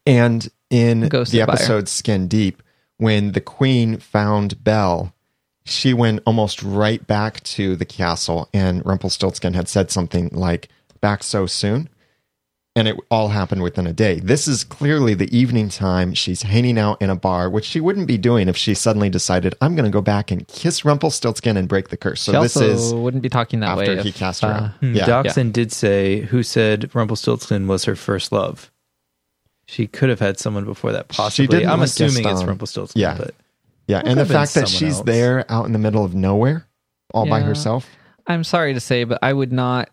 And 0.07 0.49
in 0.70 1.09
Go 1.09 1.20
the 1.20 1.27
sit 1.27 1.47
by 1.47 1.53
her. 1.53 1.59
episode 1.59 1.88
Skin 1.88 2.29
Deep, 2.29 2.62
when 2.99 3.33
the 3.33 3.40
queen 3.40 3.97
found 3.99 4.62
Belle, 4.62 5.13
she 5.66 5.94
went 5.94 6.20
almost 6.27 6.62
right 6.62 7.07
back 7.07 7.42
to 7.44 7.77
the 7.77 7.85
castle, 7.85 8.48
and 8.53 8.85
Rumpelstiltskin 8.85 9.55
had 9.55 9.68
said 9.68 9.90
something 9.90 10.29
like, 10.33 10.68
Back 11.00 11.22
so 11.22 11.46
soon? 11.46 11.90
And 12.77 12.88
it 12.88 12.96
all 13.11 13.29
happened 13.29 13.62
within 13.62 13.87
a 13.87 13.92
day. 13.92 14.18
This 14.20 14.48
is 14.48 14.64
clearly 14.64 15.14
the 15.14 15.35
evening 15.37 15.68
time. 15.68 16.12
She's 16.12 16.42
hanging 16.42 16.77
out 16.77 17.00
in 17.00 17.09
a 17.09 17.14
bar, 17.14 17.48
which 17.48 17.66
she 17.66 17.79
wouldn't 17.79 18.09
be 18.09 18.18
doing 18.18 18.48
if 18.48 18.57
she 18.57 18.74
suddenly 18.74 19.09
decided, 19.11 19.55
I'm 19.61 19.77
going 19.77 19.85
to 19.85 19.92
go 19.92 20.00
back 20.00 20.31
and 20.33 20.48
kiss 20.48 20.85
Rumpelstiltskin 20.85 21.57
and 21.57 21.68
break 21.68 21.90
the 21.90 21.96
curse. 21.96 22.22
So 22.22 22.33
she 22.33 22.38
this 22.40 22.57
also 22.57 22.68
is 22.70 22.94
wouldn't 22.94 23.22
be 23.22 23.29
talking 23.29 23.61
that 23.61 23.77
way 23.77 23.85
after 23.85 24.03
he 24.03 24.09
if, 24.09 24.16
cast 24.16 24.42
her 24.42 24.48
uh, 24.48 24.61
out. 24.64 24.70
Hmm, 24.81 24.94
Yeah. 24.94 25.07
Dachshund 25.07 25.53
did 25.55 25.70
say 25.70 26.22
who 26.22 26.42
said 26.42 26.92
Rumpelstiltskin 26.94 27.68
was 27.68 27.85
her 27.85 27.94
first 27.94 28.33
love. 28.33 28.72
She 29.66 29.87
could 29.87 30.09
have 30.09 30.20
had 30.20 30.38
someone 30.40 30.64
before 30.64 30.90
that, 30.92 31.09
possibly. 31.09 31.46
didn't 31.59 31.70
I'm 31.70 31.81
assuming 31.83 32.16
it's 32.16 32.22
Gaston. 32.22 32.48
Rumpelstiltskin. 32.48 33.00
Yeah. 33.00 33.16
but 33.16 33.35
Yeah. 33.87 34.01
Could 34.01 34.11
And 34.11 34.20
the 34.20 34.27
fact 34.27 34.55
that 34.55 34.68
she's 34.68 34.97
else. 34.99 35.07
there 35.07 35.44
out 35.51 35.66
in 35.66 35.73
the 35.73 35.79
middle 35.79 36.05
of 36.05 36.14
nowhere 36.14 36.66
all 37.12 37.27
by 37.29 37.40
herself. 37.40 37.88
I'm 38.27 38.44
sorry 38.44 38.75
to 38.75 38.81
say, 38.81 39.05
but 39.05 39.18
I 39.23 39.33
would 39.33 39.53
not 39.53 39.90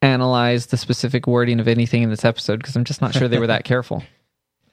analyze 0.00 0.66
the 0.66 0.76
specific 0.76 1.26
wording 1.26 1.60
of 1.60 1.68
anything 1.68 2.02
in 2.02 2.10
this 2.10 2.24
episode 2.24 2.58
because 2.58 2.76
I'm 2.76 2.84
just 2.84 3.00
not 3.00 3.12
sure 3.14 3.28
they 3.28 3.38
were 3.38 3.48
that 3.48 3.64
careful. 3.64 4.02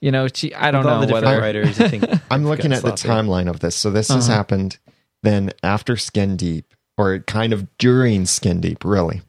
You 0.01 0.11
know, 0.11 0.27
she, 0.33 0.53
I 0.53 0.71
don't 0.71 0.83
with 0.83 0.93
all 0.93 0.99
know 1.01 1.07
the 1.07 1.13
whether 1.13 1.39
writers. 1.39 1.79
I 1.79 1.87
think 1.87 2.05
I'm 2.31 2.45
looking 2.45 2.71
at 2.73 2.83
gotten 2.83 3.09
the 3.09 3.13
timeline 3.13 3.49
of 3.49 3.59
this. 3.59 3.75
So 3.75 3.89
this 3.91 4.09
has 4.09 4.27
Uh-huh. 4.29 4.37
happened 4.37 4.77
then 5.23 5.51
after 5.63 5.97
Skin 5.97 6.35
Deep, 6.37 6.73
or 6.97 7.19
kind 7.19 7.51
of 7.53 7.67
during 7.77 8.25
Skin 8.25 8.61
Deep, 8.61 8.85
really. 8.85 9.21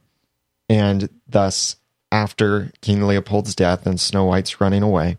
And 0.68 1.08
thus 1.26 1.76
after 2.12 2.72
King 2.82 3.06
Leopold's 3.06 3.54
death 3.54 3.86
and 3.86 3.98
Snow 3.98 4.24
White's 4.26 4.60
running 4.60 4.82
away. 4.82 5.16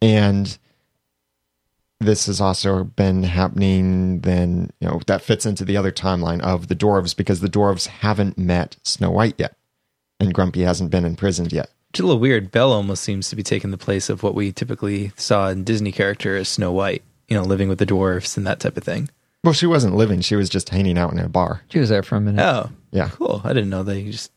And 0.00 0.56
this 2.02 2.26
has 2.26 2.40
also 2.40 2.84
been 2.84 3.22
happening 3.22 4.20
then, 4.20 4.70
you 4.80 4.88
know, 4.88 5.00
that 5.06 5.22
fits 5.22 5.46
into 5.46 5.64
the 5.64 5.76
other 5.76 5.90
timeline 5.92 6.40
of 6.40 6.68
the 6.68 6.76
dwarves 6.76 7.16
because 7.16 7.40
the 7.40 7.48
dwarves 7.48 7.86
haven't 7.86 8.36
met 8.38 8.76
Snow 8.82 9.10
White 9.10 9.34
yet. 9.38 9.56
And 10.20 10.32
Grumpy 10.34 10.62
hasn't 10.62 10.90
been 10.90 11.04
imprisoned 11.04 11.52
yet. 11.52 11.70
Which 11.90 11.98
is 12.00 12.04
a 12.04 12.06
little 12.06 12.20
weird. 12.20 12.50
Belle 12.52 12.72
almost 12.72 13.02
seems 13.02 13.28
to 13.30 13.36
be 13.36 13.42
taking 13.42 13.70
the 13.70 13.78
place 13.78 14.08
of 14.08 14.22
what 14.22 14.34
we 14.34 14.52
typically 14.52 15.12
saw 15.16 15.48
in 15.48 15.64
Disney 15.64 15.92
character 15.92 16.36
as 16.36 16.48
Snow 16.48 16.70
White. 16.72 17.02
You 17.28 17.36
know, 17.36 17.42
living 17.44 17.68
with 17.68 17.78
the 17.78 17.86
dwarves 17.86 18.36
and 18.36 18.46
that 18.46 18.60
type 18.60 18.76
of 18.76 18.84
thing. 18.84 19.08
Well, 19.44 19.52
she 19.54 19.66
wasn't 19.66 19.96
living, 19.96 20.20
she 20.20 20.36
was 20.36 20.48
just 20.48 20.68
hanging 20.68 20.96
out 20.98 21.12
in 21.12 21.18
a 21.18 21.28
bar. 21.28 21.62
she 21.70 21.78
was 21.80 21.88
there 21.88 22.02
for 22.02 22.16
a 22.16 22.20
minute. 22.20 22.44
Oh, 22.44 22.70
Yeah. 22.92 23.08
cool. 23.08 23.40
I 23.42 23.48
didn't 23.54 23.70
know 23.70 23.82
that 23.82 24.00
you 24.00 24.12
just 24.12 24.30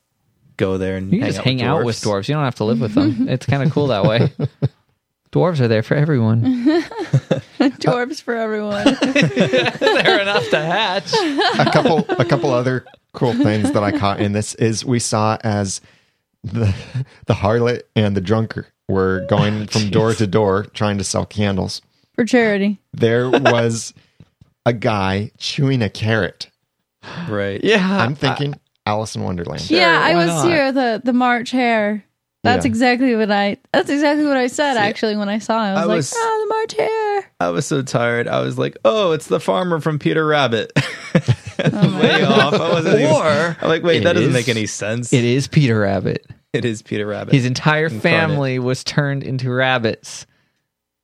go 0.57 0.77
there 0.77 0.95
and 0.97 1.11
you 1.11 1.19
can 1.19 1.21
hang 1.21 1.29
just 1.29 1.39
out 1.39 1.45
hang 1.45 1.57
with 1.57 1.65
out 1.65 1.85
with 1.85 2.01
dwarves. 2.01 2.27
You 2.29 2.35
don't 2.35 2.43
have 2.45 2.55
to 2.55 2.63
live 2.63 2.79
with 2.81 2.93
them. 2.93 3.27
it's 3.29 3.45
kind 3.45 3.61
of 3.63 3.71
cool 3.71 3.87
that 3.87 4.05
way. 4.05 4.31
Dwarves 5.31 5.59
are 5.59 5.67
there 5.67 5.83
for 5.83 5.95
everyone. 5.95 6.41
Uh, 7.87 7.91
dwarves 7.93 8.21
for 8.21 8.35
everyone. 8.35 8.85
They're 9.79 10.21
enough 10.21 10.49
to 10.49 10.59
hatch. 10.59 11.13
a 11.13 11.71
couple 11.71 12.05
a 12.19 12.25
couple 12.25 12.51
other 12.51 12.85
cool 13.13 13.33
things 13.33 13.71
that 13.71 13.83
I 13.83 13.97
caught 13.97 14.19
in 14.19 14.33
this 14.33 14.55
is 14.55 14.83
we 14.85 14.99
saw 14.99 15.37
as 15.43 15.81
the 16.43 16.73
the 17.27 17.33
harlot 17.33 17.83
and 17.95 18.15
the 18.15 18.21
drunkard 18.21 18.67
were 18.87 19.25
going 19.29 19.63
oh, 19.63 19.65
from 19.67 19.89
door 19.89 20.13
to 20.13 20.27
door 20.27 20.63
trying 20.73 20.97
to 20.99 21.03
sell 21.03 21.25
candles. 21.25 21.81
for 22.13 22.23
charity. 22.25 22.79
There 22.93 23.29
was 23.29 23.93
a 24.65 24.73
guy 24.73 25.31
chewing 25.37 25.81
a 25.81 25.89
carrot. 25.89 26.49
Right. 27.27 27.63
Yeah. 27.63 28.01
I'm 28.01 28.15
thinking 28.15 28.55
Alice 28.85 29.15
in 29.15 29.23
Wonderland. 29.23 29.61
Sure, 29.61 29.77
yeah, 29.77 29.99
I 30.03 30.15
was 30.15 30.27
not? 30.27 30.47
here. 30.47 30.71
The 30.71 31.01
the 31.03 31.13
March 31.13 31.51
hare. 31.51 32.03
That's 32.43 32.63
Yeah. 32.63 32.69
exactly 32.69 33.15
what 33.15 33.31
I. 33.31 33.57
That's 33.73 33.89
exactly 33.89 34.25
what 34.25 34.37
I 34.37 34.45
said. 34.47 34.77
actually, 34.77 35.15
when 35.17 35.29
I 35.29 35.39
saw 35.39 35.65
it, 35.65 35.69
I 35.69 35.73
was 35.73 35.81
I 35.81 35.85
like, 35.85 35.95
was- 35.97 36.13
"Oh, 36.15 36.45
the 36.47 36.53
March 36.53 36.73
hare." 36.73 37.04
I 37.39 37.49
was 37.49 37.65
so 37.65 37.81
tired. 37.81 38.27
I 38.27 38.41
was 38.41 38.57
like, 38.57 38.77
"Oh, 38.85 39.11
it's 39.11 39.27
the 39.27 39.39
farmer 39.39 39.79
from 39.81 39.99
Peter 39.99 40.25
Rabbit." 40.25 40.71
Oh 41.57 41.99
Way 42.01 42.21
off. 42.21 42.53
I 42.53 42.69
wasn't. 42.69 42.99
even- 42.99 43.15
Or 43.15 43.57
I'm 43.61 43.69
like, 43.69 43.81
wait, 43.81 44.01
it 44.01 44.03
that 44.03 44.13
doesn't 44.13 44.27
is- 44.29 44.33
make 44.33 44.49
any 44.49 44.65
sense. 44.65 45.13
It 45.13 45.23
is 45.23 45.47
Peter 45.47 45.79
Rabbit. 45.79 46.27
It 46.51 46.65
is 46.65 46.81
Peter 46.81 47.07
Rabbit. 47.07 47.33
His 47.33 47.45
entire 47.45 47.85
Incarnate. 47.85 48.01
family 48.03 48.59
was 48.59 48.83
turned 48.83 49.23
into 49.23 49.49
rabbits. 49.49 50.25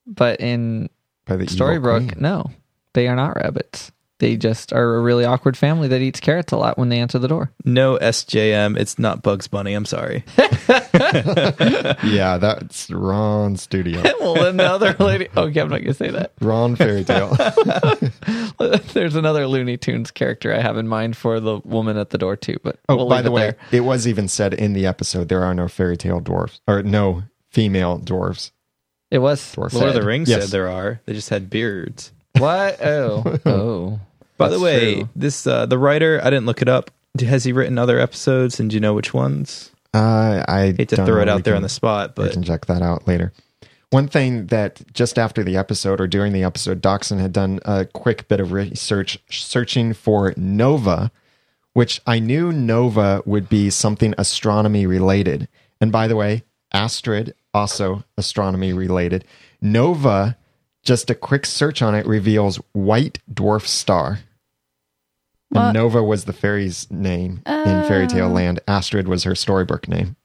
But 0.06 0.42
in 0.42 0.90
By 1.26 1.38
the 1.38 1.46
Storybrooke, 1.46 2.20
no, 2.20 2.52
they 2.94 3.08
are 3.08 3.16
not 3.16 3.38
rabbits. 3.38 3.94
They 4.22 4.38
just 4.38 4.72
are 4.72 4.96
a 4.98 5.02
really 5.02 5.26
awkward 5.26 5.58
family 5.58 5.88
that 5.88 6.00
eats 6.00 6.20
carrots 6.20 6.52
a 6.54 6.58
lot 6.58 6.78
when 6.78 6.90
they 6.90 7.00
answer 7.00 7.18
the 7.18 7.28
door. 7.28 7.52
no 7.66 7.98
SJM. 7.98 8.78
It's 8.78 9.00
not 9.00 9.24
Bugs 9.24 9.48
Bunny. 9.48 9.74
I'm 9.74 9.86
sorry. 9.86 10.24
Yeah, 12.04 12.38
that's 12.40 12.90
Ron 12.92 13.56
Studio. 13.58 14.02
well, 14.20 14.36
then 14.36 14.58
the 14.58 14.66
other 14.66 14.96
lady. 15.00 15.28
Okay, 15.36 15.60
I'm 15.60 15.70
not 15.70 15.78
going 15.82 15.86
to 15.86 15.94
say 15.94 16.10
that. 16.12 16.34
Ron 16.42 16.76
Fairy 16.76 17.04
Tale. 17.04 17.30
There's 18.94 19.16
another 19.16 19.48
Looney 19.48 19.78
Tunes 19.78 20.12
character 20.12 20.54
I 20.54 20.60
have 20.62 20.78
in 20.78 20.88
mind 20.88 21.16
for 21.18 21.40
the 21.40 21.60
woman 21.64 21.98
at 21.98 22.10
the 22.12 22.18
door, 22.18 22.36
too. 22.36 22.58
But 22.64 22.80
Oh, 22.90 22.96
we'll 22.98 23.10
by 23.10 23.18
leave 23.18 23.24
the 23.26 23.30
it 23.32 23.34
way, 23.34 23.42
there. 23.42 23.58
it 23.72 23.82
was 23.82 24.08
even 24.08 24.28
said 24.28 24.54
in 24.54 24.74
the 24.74 24.86
episode 24.86 25.30
there 25.30 25.44
are 25.44 25.54
no 25.54 25.68
fairy 25.68 25.98
tale 25.98 26.20
dwarfs 26.20 26.62
or 26.68 26.84
no 26.84 27.24
female 27.50 28.00
dwarves. 28.00 28.52
it 29.10 29.20
was. 29.20 29.42
Dwarf. 29.56 29.74
Lord 29.74 29.90
of 29.90 29.94
the 29.96 30.04
Rings 30.04 30.30
Yes. 30.30 30.44
said 30.44 30.50
there 30.52 30.70
are. 30.70 31.02
They 31.06 31.14
just 31.14 31.30
had 31.30 31.50
beards. 31.50 32.12
What? 32.38 32.80
Oh. 32.86 33.38
Oh. 33.46 34.00
By 34.42 34.50
the 34.50 34.60
way, 34.60 34.96
true. 34.96 35.10
this 35.16 35.46
uh, 35.48 35.66
the 35.66 35.78
writer. 35.78 36.20
I 36.24 36.30
didn't 36.30 36.46
look 36.46 36.62
it 36.62 36.68
up. 36.70 36.92
Has 37.20 37.44
he 37.44 37.52
written 37.54 37.78
other 37.78 38.00
episodes? 38.00 38.60
And 38.60 38.70
do 38.70 38.76
you 38.76 38.80
know 38.80 38.94
which 38.94 39.14
ones? 39.14 39.72
Uh, 39.94 40.44
I 40.48 40.74
hate 40.78 40.90
to 40.90 40.96
throw 40.96 41.06
know. 41.16 41.22
it 41.22 41.30
out 41.30 41.36
We 41.38 41.42
there 41.42 41.52
can- 41.54 41.58
on 41.58 41.64
the 41.64 41.70
spot, 41.70 42.14
We 42.18 42.24
but 42.26 42.34
can 42.34 42.44
check 42.44 42.66
that 42.68 42.82
out 42.82 43.08
later. 43.08 43.34
One 43.90 44.08
thing 44.08 44.46
that 44.48 44.82
just 44.94 45.20
after 45.20 45.44
the 45.44 45.58
episode 45.58 46.00
or 46.00 46.08
during 46.08 46.32
the 46.32 46.44
episode, 46.44 46.82
Doxson 46.82 47.20
had 47.20 47.34
done 47.34 47.60
a 47.66 47.84
quick 47.84 48.26
bit 48.30 48.40
of 48.40 48.54
research 48.54 49.20
searching 49.30 49.92
for 49.94 50.34
Nova, 50.38 51.12
which 51.74 52.00
I 52.08 52.20
knew 52.20 52.54
Nova 52.54 53.22
would 53.26 53.50
be 53.50 53.70
something 53.70 54.14
astronomy 54.18 54.86
related. 54.86 55.50
And 55.82 55.92
by 55.92 56.08
the 56.08 56.16
way, 56.16 56.44
Astrid, 56.74 57.34
also 57.54 58.06
astronomy 58.18 58.72
related. 58.72 59.26
Nova, 59.62 60.38
just 60.84 61.10
a 61.10 61.16
quick 61.16 61.46
search 61.46 61.82
on 61.82 61.94
it 61.94 62.06
reveals 62.08 62.58
white 62.72 63.20
dwarf 63.34 63.68
star. 63.68 64.20
And 65.54 65.74
Nova 65.74 66.02
was 66.02 66.26
the 66.26 66.34
fairy's 66.34 66.90
name 66.90 67.42
in 67.46 67.84
Fairy 67.88 68.08
Tale 68.08 68.30
Land. 68.30 68.60
Astrid 68.68 69.08
was 69.08 69.24
her 69.24 69.32
storybrooke 69.32 69.88
name. 69.88 70.16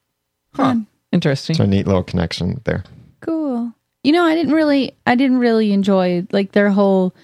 Fun. 0.52 0.86
Interesting. 1.12 1.56
So 1.56 1.64
a 1.64 1.66
neat 1.66 1.86
little 1.86 2.02
connection 2.02 2.60
there. 2.64 2.84
Cool. 3.20 3.72
You 4.04 4.12
know, 4.12 4.24
I 4.24 4.34
didn't 4.34 4.54
really, 4.54 4.96
I 5.06 5.14
didn't 5.14 5.38
really 5.38 5.72
enjoy 5.72 6.26
like 6.30 6.52
their 6.52 6.70
whole, 6.70 7.14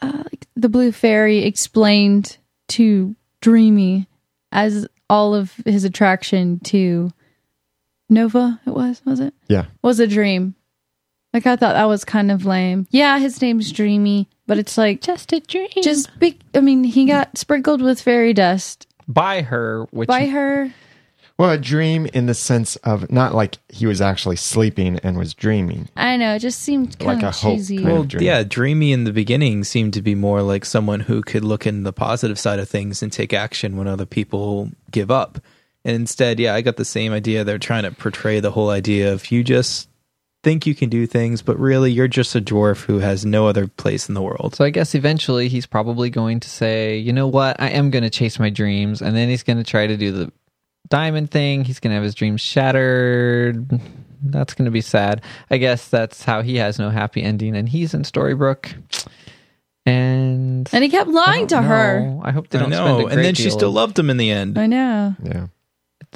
uh, 0.00 0.22
like 0.24 0.46
the 0.54 0.68
blue 0.68 0.92
fairy 0.92 1.38
explained 1.38 2.38
to 2.68 3.16
Dreamy 3.40 4.06
as 4.52 4.86
all 5.10 5.34
of 5.34 5.52
his 5.64 5.84
attraction 5.84 6.60
to 6.60 7.10
Nova. 8.08 8.60
It 8.66 8.70
was, 8.70 9.02
was 9.04 9.20
it? 9.20 9.34
Yeah. 9.48 9.66
Was 9.82 9.98
a 9.98 10.06
dream. 10.06 10.54
Like 11.32 11.46
I 11.46 11.56
thought 11.56 11.74
that 11.74 11.86
was 11.86 12.04
kind 12.04 12.30
of 12.30 12.46
lame. 12.46 12.86
Yeah, 12.90 13.18
his 13.18 13.42
name's 13.42 13.72
Dreamy, 13.72 14.28
but 14.46 14.58
it's 14.58 14.76
like 14.78 15.00
Just 15.00 15.32
a 15.32 15.40
dream. 15.40 15.68
just 15.82 16.10
big. 16.18 16.40
I 16.54 16.60
mean, 16.60 16.84
he 16.84 17.06
got 17.06 17.36
sprinkled 17.38 17.82
with 17.82 18.00
fairy 18.00 18.32
dust 18.32 18.86
by 19.08 19.42
her, 19.42 19.86
which 19.90 20.08
by 20.08 20.26
her. 20.26 20.72
Well, 21.36 21.50
a 21.50 21.58
dream 21.58 22.06
in 22.14 22.26
the 22.26 22.34
sense 22.34 22.76
of 22.76 23.10
not 23.10 23.34
like 23.34 23.56
he 23.68 23.86
was 23.86 24.00
actually 24.00 24.36
sleeping 24.36 25.00
and 25.00 25.18
was 25.18 25.34
dreaming. 25.34 25.88
I 25.96 26.16
know. 26.16 26.36
It 26.36 26.38
just 26.38 26.60
seemed 26.60 26.96
kind 27.00 27.20
Like 27.20 27.24
of 27.24 27.34
a 27.34 27.36
hope 27.36 27.56
cheesy. 27.56 27.78
kind 27.78 27.88
of 27.88 27.92
well, 27.92 28.04
dream. 28.04 28.22
yeah, 28.22 28.44
Dreamy 28.44 28.92
in 28.92 29.02
the 29.02 29.12
beginning 29.12 29.64
seemed 29.64 29.94
to 29.94 30.02
be 30.02 30.14
more 30.14 30.42
like 30.42 30.64
someone 30.64 31.00
who 31.00 31.22
could 31.22 31.42
look 31.44 31.66
in 31.66 31.82
the 31.82 31.92
positive 31.92 32.38
side 32.38 32.60
of 32.60 32.68
things 32.68 33.02
and 33.02 33.12
take 33.12 33.32
action 33.32 33.76
when 33.76 33.88
other 33.88 34.06
people 34.06 34.70
give 34.92 35.10
up. 35.10 35.40
And 35.84 35.96
instead, 35.96 36.38
yeah, 36.38 36.54
I 36.54 36.60
got 36.60 36.76
the 36.76 36.84
same 36.84 37.12
idea. 37.12 37.42
They're 37.42 37.58
trying 37.58 37.82
to 37.82 37.90
portray 37.90 38.38
the 38.38 38.52
whole 38.52 38.70
idea 38.70 39.12
of 39.12 39.32
you 39.32 39.42
just 39.42 39.88
think 40.44 40.66
you 40.66 40.74
can 40.76 40.88
do 40.90 41.06
things, 41.06 41.42
but 41.42 41.58
really 41.58 41.90
you're 41.90 42.06
just 42.06 42.36
a 42.36 42.40
dwarf 42.40 42.84
who 42.84 43.00
has 43.00 43.26
no 43.26 43.48
other 43.48 43.66
place 43.66 44.08
in 44.08 44.14
the 44.14 44.22
world. 44.22 44.54
So 44.54 44.64
I 44.64 44.70
guess 44.70 44.94
eventually 44.94 45.48
he's 45.48 45.66
probably 45.66 46.10
going 46.10 46.38
to 46.40 46.48
say, 46.50 46.96
you 46.98 47.12
know 47.12 47.26
what, 47.26 47.60
I 47.60 47.70
am 47.70 47.90
going 47.90 48.04
to 48.04 48.10
chase 48.10 48.38
my 48.38 48.50
dreams, 48.50 49.02
and 49.02 49.16
then 49.16 49.28
he's 49.28 49.42
going 49.42 49.56
to 49.58 49.64
try 49.64 49.86
to 49.88 49.96
do 49.96 50.12
the 50.12 50.32
diamond 50.88 51.30
thing. 51.32 51.64
He's 51.64 51.80
going 51.80 51.90
to 51.90 51.94
have 51.94 52.04
his 52.04 52.14
dreams 52.14 52.40
shattered. 52.40 53.80
That's 54.22 54.54
going 54.54 54.66
to 54.66 54.70
be 54.70 54.80
sad. 54.80 55.22
I 55.50 55.56
guess 55.58 55.88
that's 55.88 56.24
how 56.24 56.42
he 56.42 56.56
has 56.56 56.78
no 56.78 56.90
happy 56.90 57.22
ending, 57.22 57.56
and 57.56 57.68
he's 57.68 57.92
in 57.94 58.02
Storybrooke. 58.02 58.74
And 59.86 60.66
And 60.72 60.82
he 60.82 60.88
kept 60.90 61.10
lying 61.10 61.46
to 61.48 61.56
don't 61.56 61.64
her. 61.64 62.20
I 62.22 62.30
hope 62.30 62.48
they 62.48 62.58
don't 62.58 62.72
spend 62.72 62.86
a 62.86 62.88
know. 62.88 63.02
great 63.04 63.12
And 63.16 63.24
then 63.24 63.34
she 63.34 63.44
deal 63.44 63.52
still 63.52 63.68
of- 63.68 63.74
loved 63.74 63.98
him 63.98 64.08
in 64.10 64.16
the 64.16 64.30
end. 64.30 64.58
I 64.58 64.66
know. 64.66 65.14
Yeah. 65.22 65.46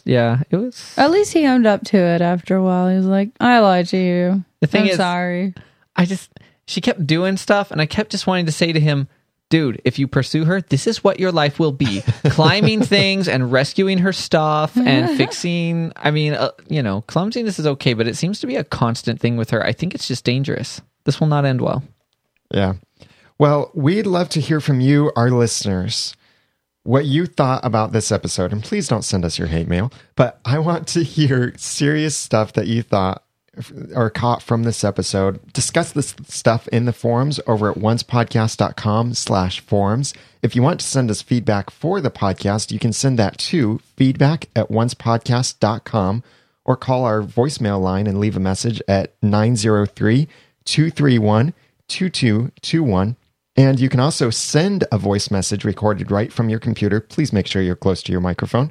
Yeah, 0.04 0.42
it 0.50 0.56
was. 0.56 0.94
At 0.96 1.10
least 1.10 1.32
he 1.32 1.46
owned 1.46 1.66
up 1.66 1.84
to 1.86 1.96
it 1.96 2.20
after 2.20 2.56
a 2.56 2.62
while. 2.62 2.88
He 2.88 2.96
was 2.96 3.06
like, 3.06 3.30
I 3.40 3.58
lied 3.60 3.86
to 3.88 3.96
you. 3.96 4.44
The 4.60 4.66
thing 4.66 4.82
I'm 4.82 4.88
is- 4.88 4.96
sorry. 4.96 5.54
I 5.96 6.04
just 6.04 6.30
she 6.66 6.80
kept 6.80 7.06
doing 7.06 7.36
stuff 7.36 7.70
and 7.70 7.80
I 7.80 7.86
kept 7.86 8.10
just 8.10 8.26
wanting 8.26 8.46
to 8.46 8.52
say 8.52 8.72
to 8.72 8.78
him, 8.80 9.08
dude, 9.50 9.80
if 9.84 9.98
you 9.98 10.06
pursue 10.06 10.44
her, 10.44 10.60
this 10.60 10.86
is 10.86 11.02
what 11.02 11.18
your 11.18 11.32
life 11.32 11.58
will 11.58 11.72
be. 11.72 12.02
Climbing 12.26 12.82
things 12.82 13.26
and 13.26 13.50
rescuing 13.50 13.98
her 13.98 14.12
stuff 14.12 14.76
and 14.76 15.16
fixing 15.16 15.92
I 15.96 16.10
mean, 16.10 16.34
uh, 16.34 16.50
you 16.68 16.82
know, 16.82 17.00
clumsiness 17.02 17.58
is 17.58 17.66
okay, 17.66 17.94
but 17.94 18.06
it 18.06 18.16
seems 18.16 18.40
to 18.40 18.46
be 18.46 18.56
a 18.56 18.64
constant 18.64 19.18
thing 19.20 19.36
with 19.36 19.50
her. 19.50 19.64
I 19.64 19.72
think 19.72 19.94
it's 19.94 20.06
just 20.06 20.24
dangerous. 20.24 20.80
This 21.04 21.18
will 21.20 21.26
not 21.26 21.44
end 21.44 21.60
well. 21.62 21.82
Yeah. 22.52 22.74
Well, 23.38 23.70
we'd 23.74 24.06
love 24.06 24.28
to 24.30 24.40
hear 24.40 24.60
from 24.60 24.80
you, 24.80 25.12
our 25.16 25.30
listeners, 25.30 26.14
what 26.88 27.04
you 27.04 27.26
thought 27.26 27.62
about 27.66 27.92
this 27.92 28.10
episode. 28.10 28.50
And 28.50 28.64
please 28.64 28.88
don't 28.88 29.02
send 29.02 29.22
us 29.22 29.38
your 29.38 29.48
hate 29.48 29.68
mail, 29.68 29.92
but 30.16 30.40
I 30.46 30.58
want 30.58 30.88
to 30.88 31.04
hear 31.04 31.52
serious 31.58 32.16
stuff 32.16 32.54
that 32.54 32.66
you 32.66 32.80
thought 32.80 33.22
or 33.94 34.08
caught 34.08 34.42
from 34.42 34.62
this 34.62 34.82
episode. 34.82 35.52
Discuss 35.52 35.92
this 35.92 36.14
stuff 36.28 36.66
in 36.68 36.86
the 36.86 36.94
forums 36.94 37.40
over 37.46 37.70
at 37.70 37.76
oncepodcast.com 37.76 39.12
slash 39.12 39.60
forums. 39.60 40.14
If 40.42 40.56
you 40.56 40.62
want 40.62 40.80
to 40.80 40.86
send 40.86 41.10
us 41.10 41.20
feedback 41.20 41.68
for 41.68 42.00
the 42.00 42.10
podcast, 42.10 42.70
you 42.70 42.78
can 42.78 42.94
send 42.94 43.18
that 43.18 43.36
to 43.38 43.80
feedback 43.94 44.48
at 44.56 44.70
oncepodcast.com 44.70 46.22
or 46.64 46.76
call 46.76 47.04
our 47.04 47.20
voicemail 47.20 47.82
line 47.82 48.06
and 48.06 48.18
leave 48.18 48.36
a 48.36 48.40
message 48.40 48.80
at 48.88 49.12
903 49.20 50.26
231 50.64 51.52
2221. 51.88 53.16
And 53.58 53.78
you 53.80 53.88
can 53.88 53.98
also 53.98 54.30
send 54.30 54.84
a 54.92 54.98
voice 54.98 55.32
message 55.32 55.64
recorded 55.64 56.12
right 56.12 56.32
from 56.32 56.48
your 56.48 56.60
computer. 56.60 57.00
Please 57.00 57.32
make 57.32 57.48
sure 57.48 57.60
you're 57.60 57.74
close 57.74 58.04
to 58.04 58.12
your 58.12 58.20
microphone 58.20 58.70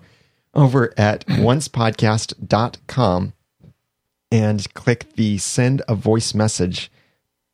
over 0.53 0.93
at 0.95 1.25
oncepodcast.com 1.27 3.33
and 4.31 4.73
click 4.73 5.13
the 5.15 5.37
send 5.39 5.81
a 5.89 5.95
voice 5.95 6.33
message 6.33 6.89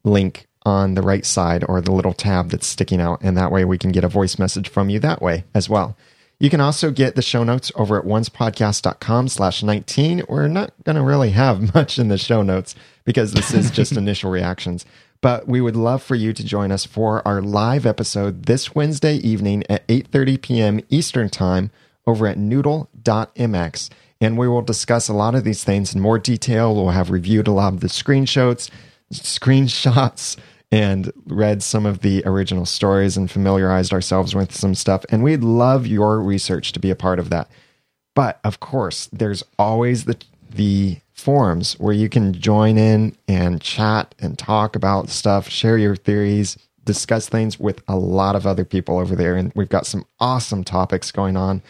link 0.03 0.45
on 0.61 0.93
the 0.93 1.01
right 1.01 1.25
side 1.25 1.65
or 1.67 1.81
the 1.81 1.91
little 1.91 2.13
tab 2.13 2.51
that's 2.51 2.67
sticking 2.67 3.01
out. 3.01 3.19
And 3.23 3.35
that 3.35 3.51
way 3.51 3.65
we 3.65 3.79
can 3.79 3.91
get 3.91 4.03
a 4.03 4.09
voice 4.09 4.37
message 4.37 4.69
from 4.69 4.91
you 4.91 4.99
that 4.99 5.19
way 5.19 5.43
as 5.55 5.67
well. 5.67 5.97
You 6.39 6.51
can 6.51 6.61
also 6.61 6.91
get 6.91 7.15
the 7.15 7.23
show 7.23 7.43
notes 7.43 7.71
over 7.73 7.97
at 7.97 8.05
oncepodcast.com 8.05 9.29
slash 9.29 9.63
19. 9.63 10.25
We're 10.29 10.47
not 10.47 10.71
going 10.83 10.97
to 10.97 11.01
really 11.01 11.31
have 11.31 11.73
much 11.73 11.97
in 11.97 12.09
the 12.09 12.19
show 12.19 12.43
notes 12.43 12.75
because 13.05 13.33
this 13.33 13.55
is 13.55 13.71
just 13.71 13.91
initial 13.97 14.29
reactions. 14.29 14.85
But 15.23 15.47
we 15.47 15.61
would 15.61 15.77
love 15.77 16.03
for 16.03 16.15
you 16.15 16.33
to 16.33 16.43
join 16.43 16.69
us 16.69 16.85
for 16.85 17.25
our 17.25 17.41
live 17.41 17.85
episode 17.85 18.43
this 18.43 18.75
Wednesday 18.75 19.15
evening 19.15 19.63
at 19.69 19.87
8.30 19.87 20.41
p.m. 20.41 20.81
Eastern 20.89 21.29
Time 21.29 21.71
over 22.05 22.27
at 22.27 22.37
noodle.mx. 22.37 23.89
And 24.19 24.37
we 24.37 24.49
will 24.49 24.61
discuss 24.61 25.07
a 25.07 25.13
lot 25.13 25.33
of 25.33 25.45
these 25.45 25.63
things 25.63 25.95
in 25.95 26.01
more 26.01 26.19
detail. 26.19 26.75
We'll 26.75 26.89
have 26.89 27.09
reviewed 27.09 27.47
a 27.47 27.53
lot 27.53 27.71
of 27.71 27.79
the 27.79 27.87
screenshots, 27.87 28.69
screenshots, 29.13 30.35
and 30.73 31.13
read 31.25 31.63
some 31.63 31.85
of 31.85 31.99
the 31.99 32.21
original 32.25 32.65
stories 32.65 33.15
and 33.15 33.31
familiarized 33.31 33.93
ourselves 33.93 34.35
with 34.35 34.53
some 34.53 34.75
stuff. 34.75 35.05
And 35.07 35.23
we'd 35.23 35.41
love 35.41 35.87
your 35.87 36.19
research 36.19 36.73
to 36.73 36.81
be 36.81 36.89
a 36.89 36.97
part 36.97 37.19
of 37.19 37.29
that. 37.29 37.49
But 38.13 38.41
of 38.43 38.59
course, 38.59 39.07
there's 39.13 39.41
always 39.57 40.03
the 40.03 40.17
the 40.53 40.97
forums 41.23 41.73
where 41.79 41.93
you 41.93 42.09
can 42.09 42.33
join 42.33 42.77
in 42.77 43.15
and 43.27 43.61
chat 43.61 44.13
and 44.19 44.37
talk 44.37 44.75
about 44.75 45.09
stuff, 45.09 45.49
share 45.49 45.77
your 45.77 45.95
theories, 45.95 46.57
discuss 46.83 47.29
things 47.29 47.59
with 47.59 47.81
a 47.87 47.95
lot 47.95 48.35
of 48.35 48.45
other 48.45 48.65
people 48.65 48.99
over 48.99 49.15
there. 49.15 49.35
And 49.35 49.51
we've 49.55 49.69
got 49.69 49.85
some 49.85 50.05
awesome 50.19 50.63
topics 50.63 51.11
going 51.11 51.37
on 51.37 51.61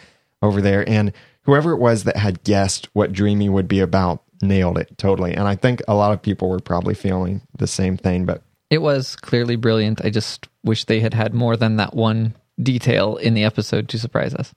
over 0.42 0.60
there. 0.60 0.88
And 0.88 1.12
whoever 1.42 1.72
it 1.72 1.78
was 1.78 2.04
that 2.04 2.16
had 2.16 2.42
guessed 2.42 2.88
what 2.94 3.12
Dreamy 3.12 3.48
would 3.48 3.68
be 3.68 3.80
about 3.80 4.22
nailed 4.42 4.76
it 4.76 4.98
totally. 4.98 5.32
And 5.32 5.46
I 5.46 5.54
think 5.54 5.80
a 5.86 5.94
lot 5.94 6.12
of 6.12 6.20
people 6.20 6.48
were 6.48 6.58
probably 6.58 6.94
feeling 6.94 7.42
the 7.56 7.68
same 7.68 7.96
thing. 7.96 8.26
But 8.26 8.42
It 8.70 8.78
was 8.78 9.14
clearly 9.16 9.56
brilliant. 9.56 10.04
I 10.04 10.10
just 10.10 10.48
wish 10.64 10.84
they 10.84 11.00
had 11.00 11.14
had 11.14 11.32
more 11.32 11.56
than 11.56 11.76
that 11.76 11.94
one 11.94 12.34
detail 12.60 13.16
in 13.16 13.34
the 13.34 13.44
episode 13.44 13.88
to 13.90 13.98
surprise 13.98 14.34
us. 14.34 14.52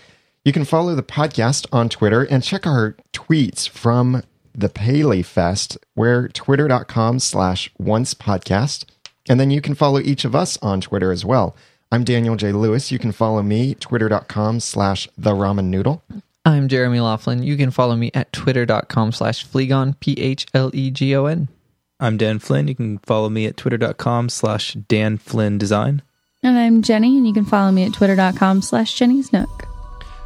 You 0.44 0.52
can 0.52 0.66
follow 0.66 0.96
the 0.96 1.04
podcast 1.04 1.68
on 1.72 1.90
Twitter 1.90 2.24
and 2.24 2.44
check 2.44 2.68
our 2.68 2.98
tweets 3.14 3.70
from 3.70 4.24
the 4.54 4.70
Paley 4.70 5.24
Fest, 5.24 5.78
where 5.94 6.28
twitter.com 6.28 7.20
slash 7.20 7.72
once 7.78 8.14
podcast. 8.14 8.86
And 9.30 9.40
then 9.40 9.52
you 9.52 9.62
can 9.62 9.74
follow 9.74 10.00
each 10.00 10.26
of 10.26 10.36
us 10.36 10.58
on 10.62 10.82
Twitter 10.82 11.12
as 11.12 11.24
well. 11.24 11.56
I'm 11.94 12.04
Daniel 12.04 12.36
J. 12.36 12.54
Lewis. 12.54 12.92
You 12.92 12.98
can 12.98 13.12
follow 13.12 13.44
me, 13.44 13.76
twitter.com 13.76 14.62
slash 14.62 15.08
the 15.16 15.30
ramen 15.30 15.66
noodle. 15.66 16.02
I'm 16.44 16.68
Jeremy 16.68 17.00
Laughlin. 17.00 17.44
You 17.44 17.56
can 17.56 17.70
follow 17.70 17.96
me 17.96 18.10
at 18.16 18.34
twitter.com 18.34 19.12
slash 19.12 19.46
Phlegon, 19.46 19.94
P 20.00 20.14
H 20.14 20.48
L 20.56 20.72
E 20.74 20.90
G 20.90 21.16
O 21.16 21.28
N. 21.28 21.50
I'm 22.00 22.18
Dan 22.18 22.40
Flynn. 22.40 22.68
You 22.68 22.74
can 22.74 22.98
follow 22.98 23.30
me 23.30 23.46
at 23.46 23.58
twitter.com 23.58 24.30
slash 24.30 24.74
Dan 24.74 25.20
Flynn 25.20 25.60
Design. 25.60 26.02
And 26.42 26.58
I'm 26.58 26.82
Jenny, 26.82 27.16
and 27.16 27.28
you 27.28 27.34
can 27.34 27.46
follow 27.46 27.72
me 27.72 27.84
at 27.84 27.94
twitter.com 27.94 28.64
slash 28.64 28.96
Jenny's 28.96 29.32
Nook. 29.32 29.68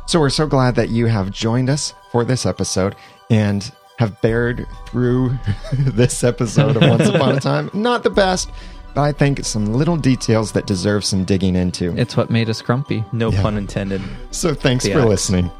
So 0.05 0.21
we're 0.21 0.29
so 0.29 0.47
glad 0.47 0.75
that 0.75 0.87
you 0.87 1.07
have 1.07 1.31
joined 1.31 1.69
us 1.69 1.93
for 2.13 2.23
this 2.23 2.45
episode 2.45 2.95
and 3.29 3.69
have 3.99 4.21
bared 4.21 4.65
through 4.85 5.37
this 5.73 6.23
episode 6.23 6.77
of 6.77 6.89
Once 6.89 7.09
Upon 7.09 7.35
a 7.35 7.39
Time. 7.41 7.69
Not 7.73 8.03
the 8.03 8.09
best, 8.09 8.49
but 8.97 9.03
I 9.03 9.11
think 9.11 9.45
some 9.45 9.73
little 9.75 9.95
details 9.95 10.53
that 10.53 10.65
deserve 10.65 11.05
some 11.05 11.23
digging 11.23 11.55
into. 11.55 11.95
It's 11.95 12.17
what 12.17 12.31
made 12.31 12.49
us 12.49 12.63
grumpy. 12.63 13.03
No 13.11 13.31
Yeah. 13.31 13.43
pun 13.43 13.55
intended. 13.55 14.01
So 14.31 14.55
thanks 14.55 14.85
The 14.85 14.93
for 14.93 15.01
axe. 15.01 15.07
listening. 15.29 15.51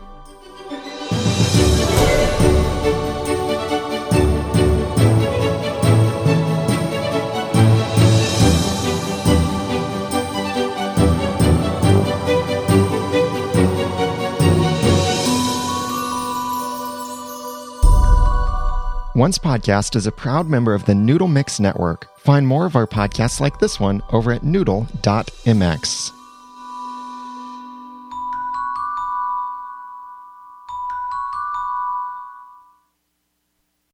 Once 19.18 19.40
Podcast 19.40 19.96
is 19.96 20.06
a 20.06 20.12
proud 20.12 20.48
member 20.48 20.76
of 20.76 20.86
the 20.86 20.94
Noodle 20.94 21.28
Mix 21.28 21.60
Network. 21.60 22.08
Find 22.20 22.46
more 22.46 22.68
of 22.68 22.76
our 22.76 22.86
podcasts 22.86 23.40
like 23.40 23.58
this 23.58 23.80
one 23.80 24.04
over 24.12 24.32
at 24.32 24.44
noodle.mx. 24.44 26.17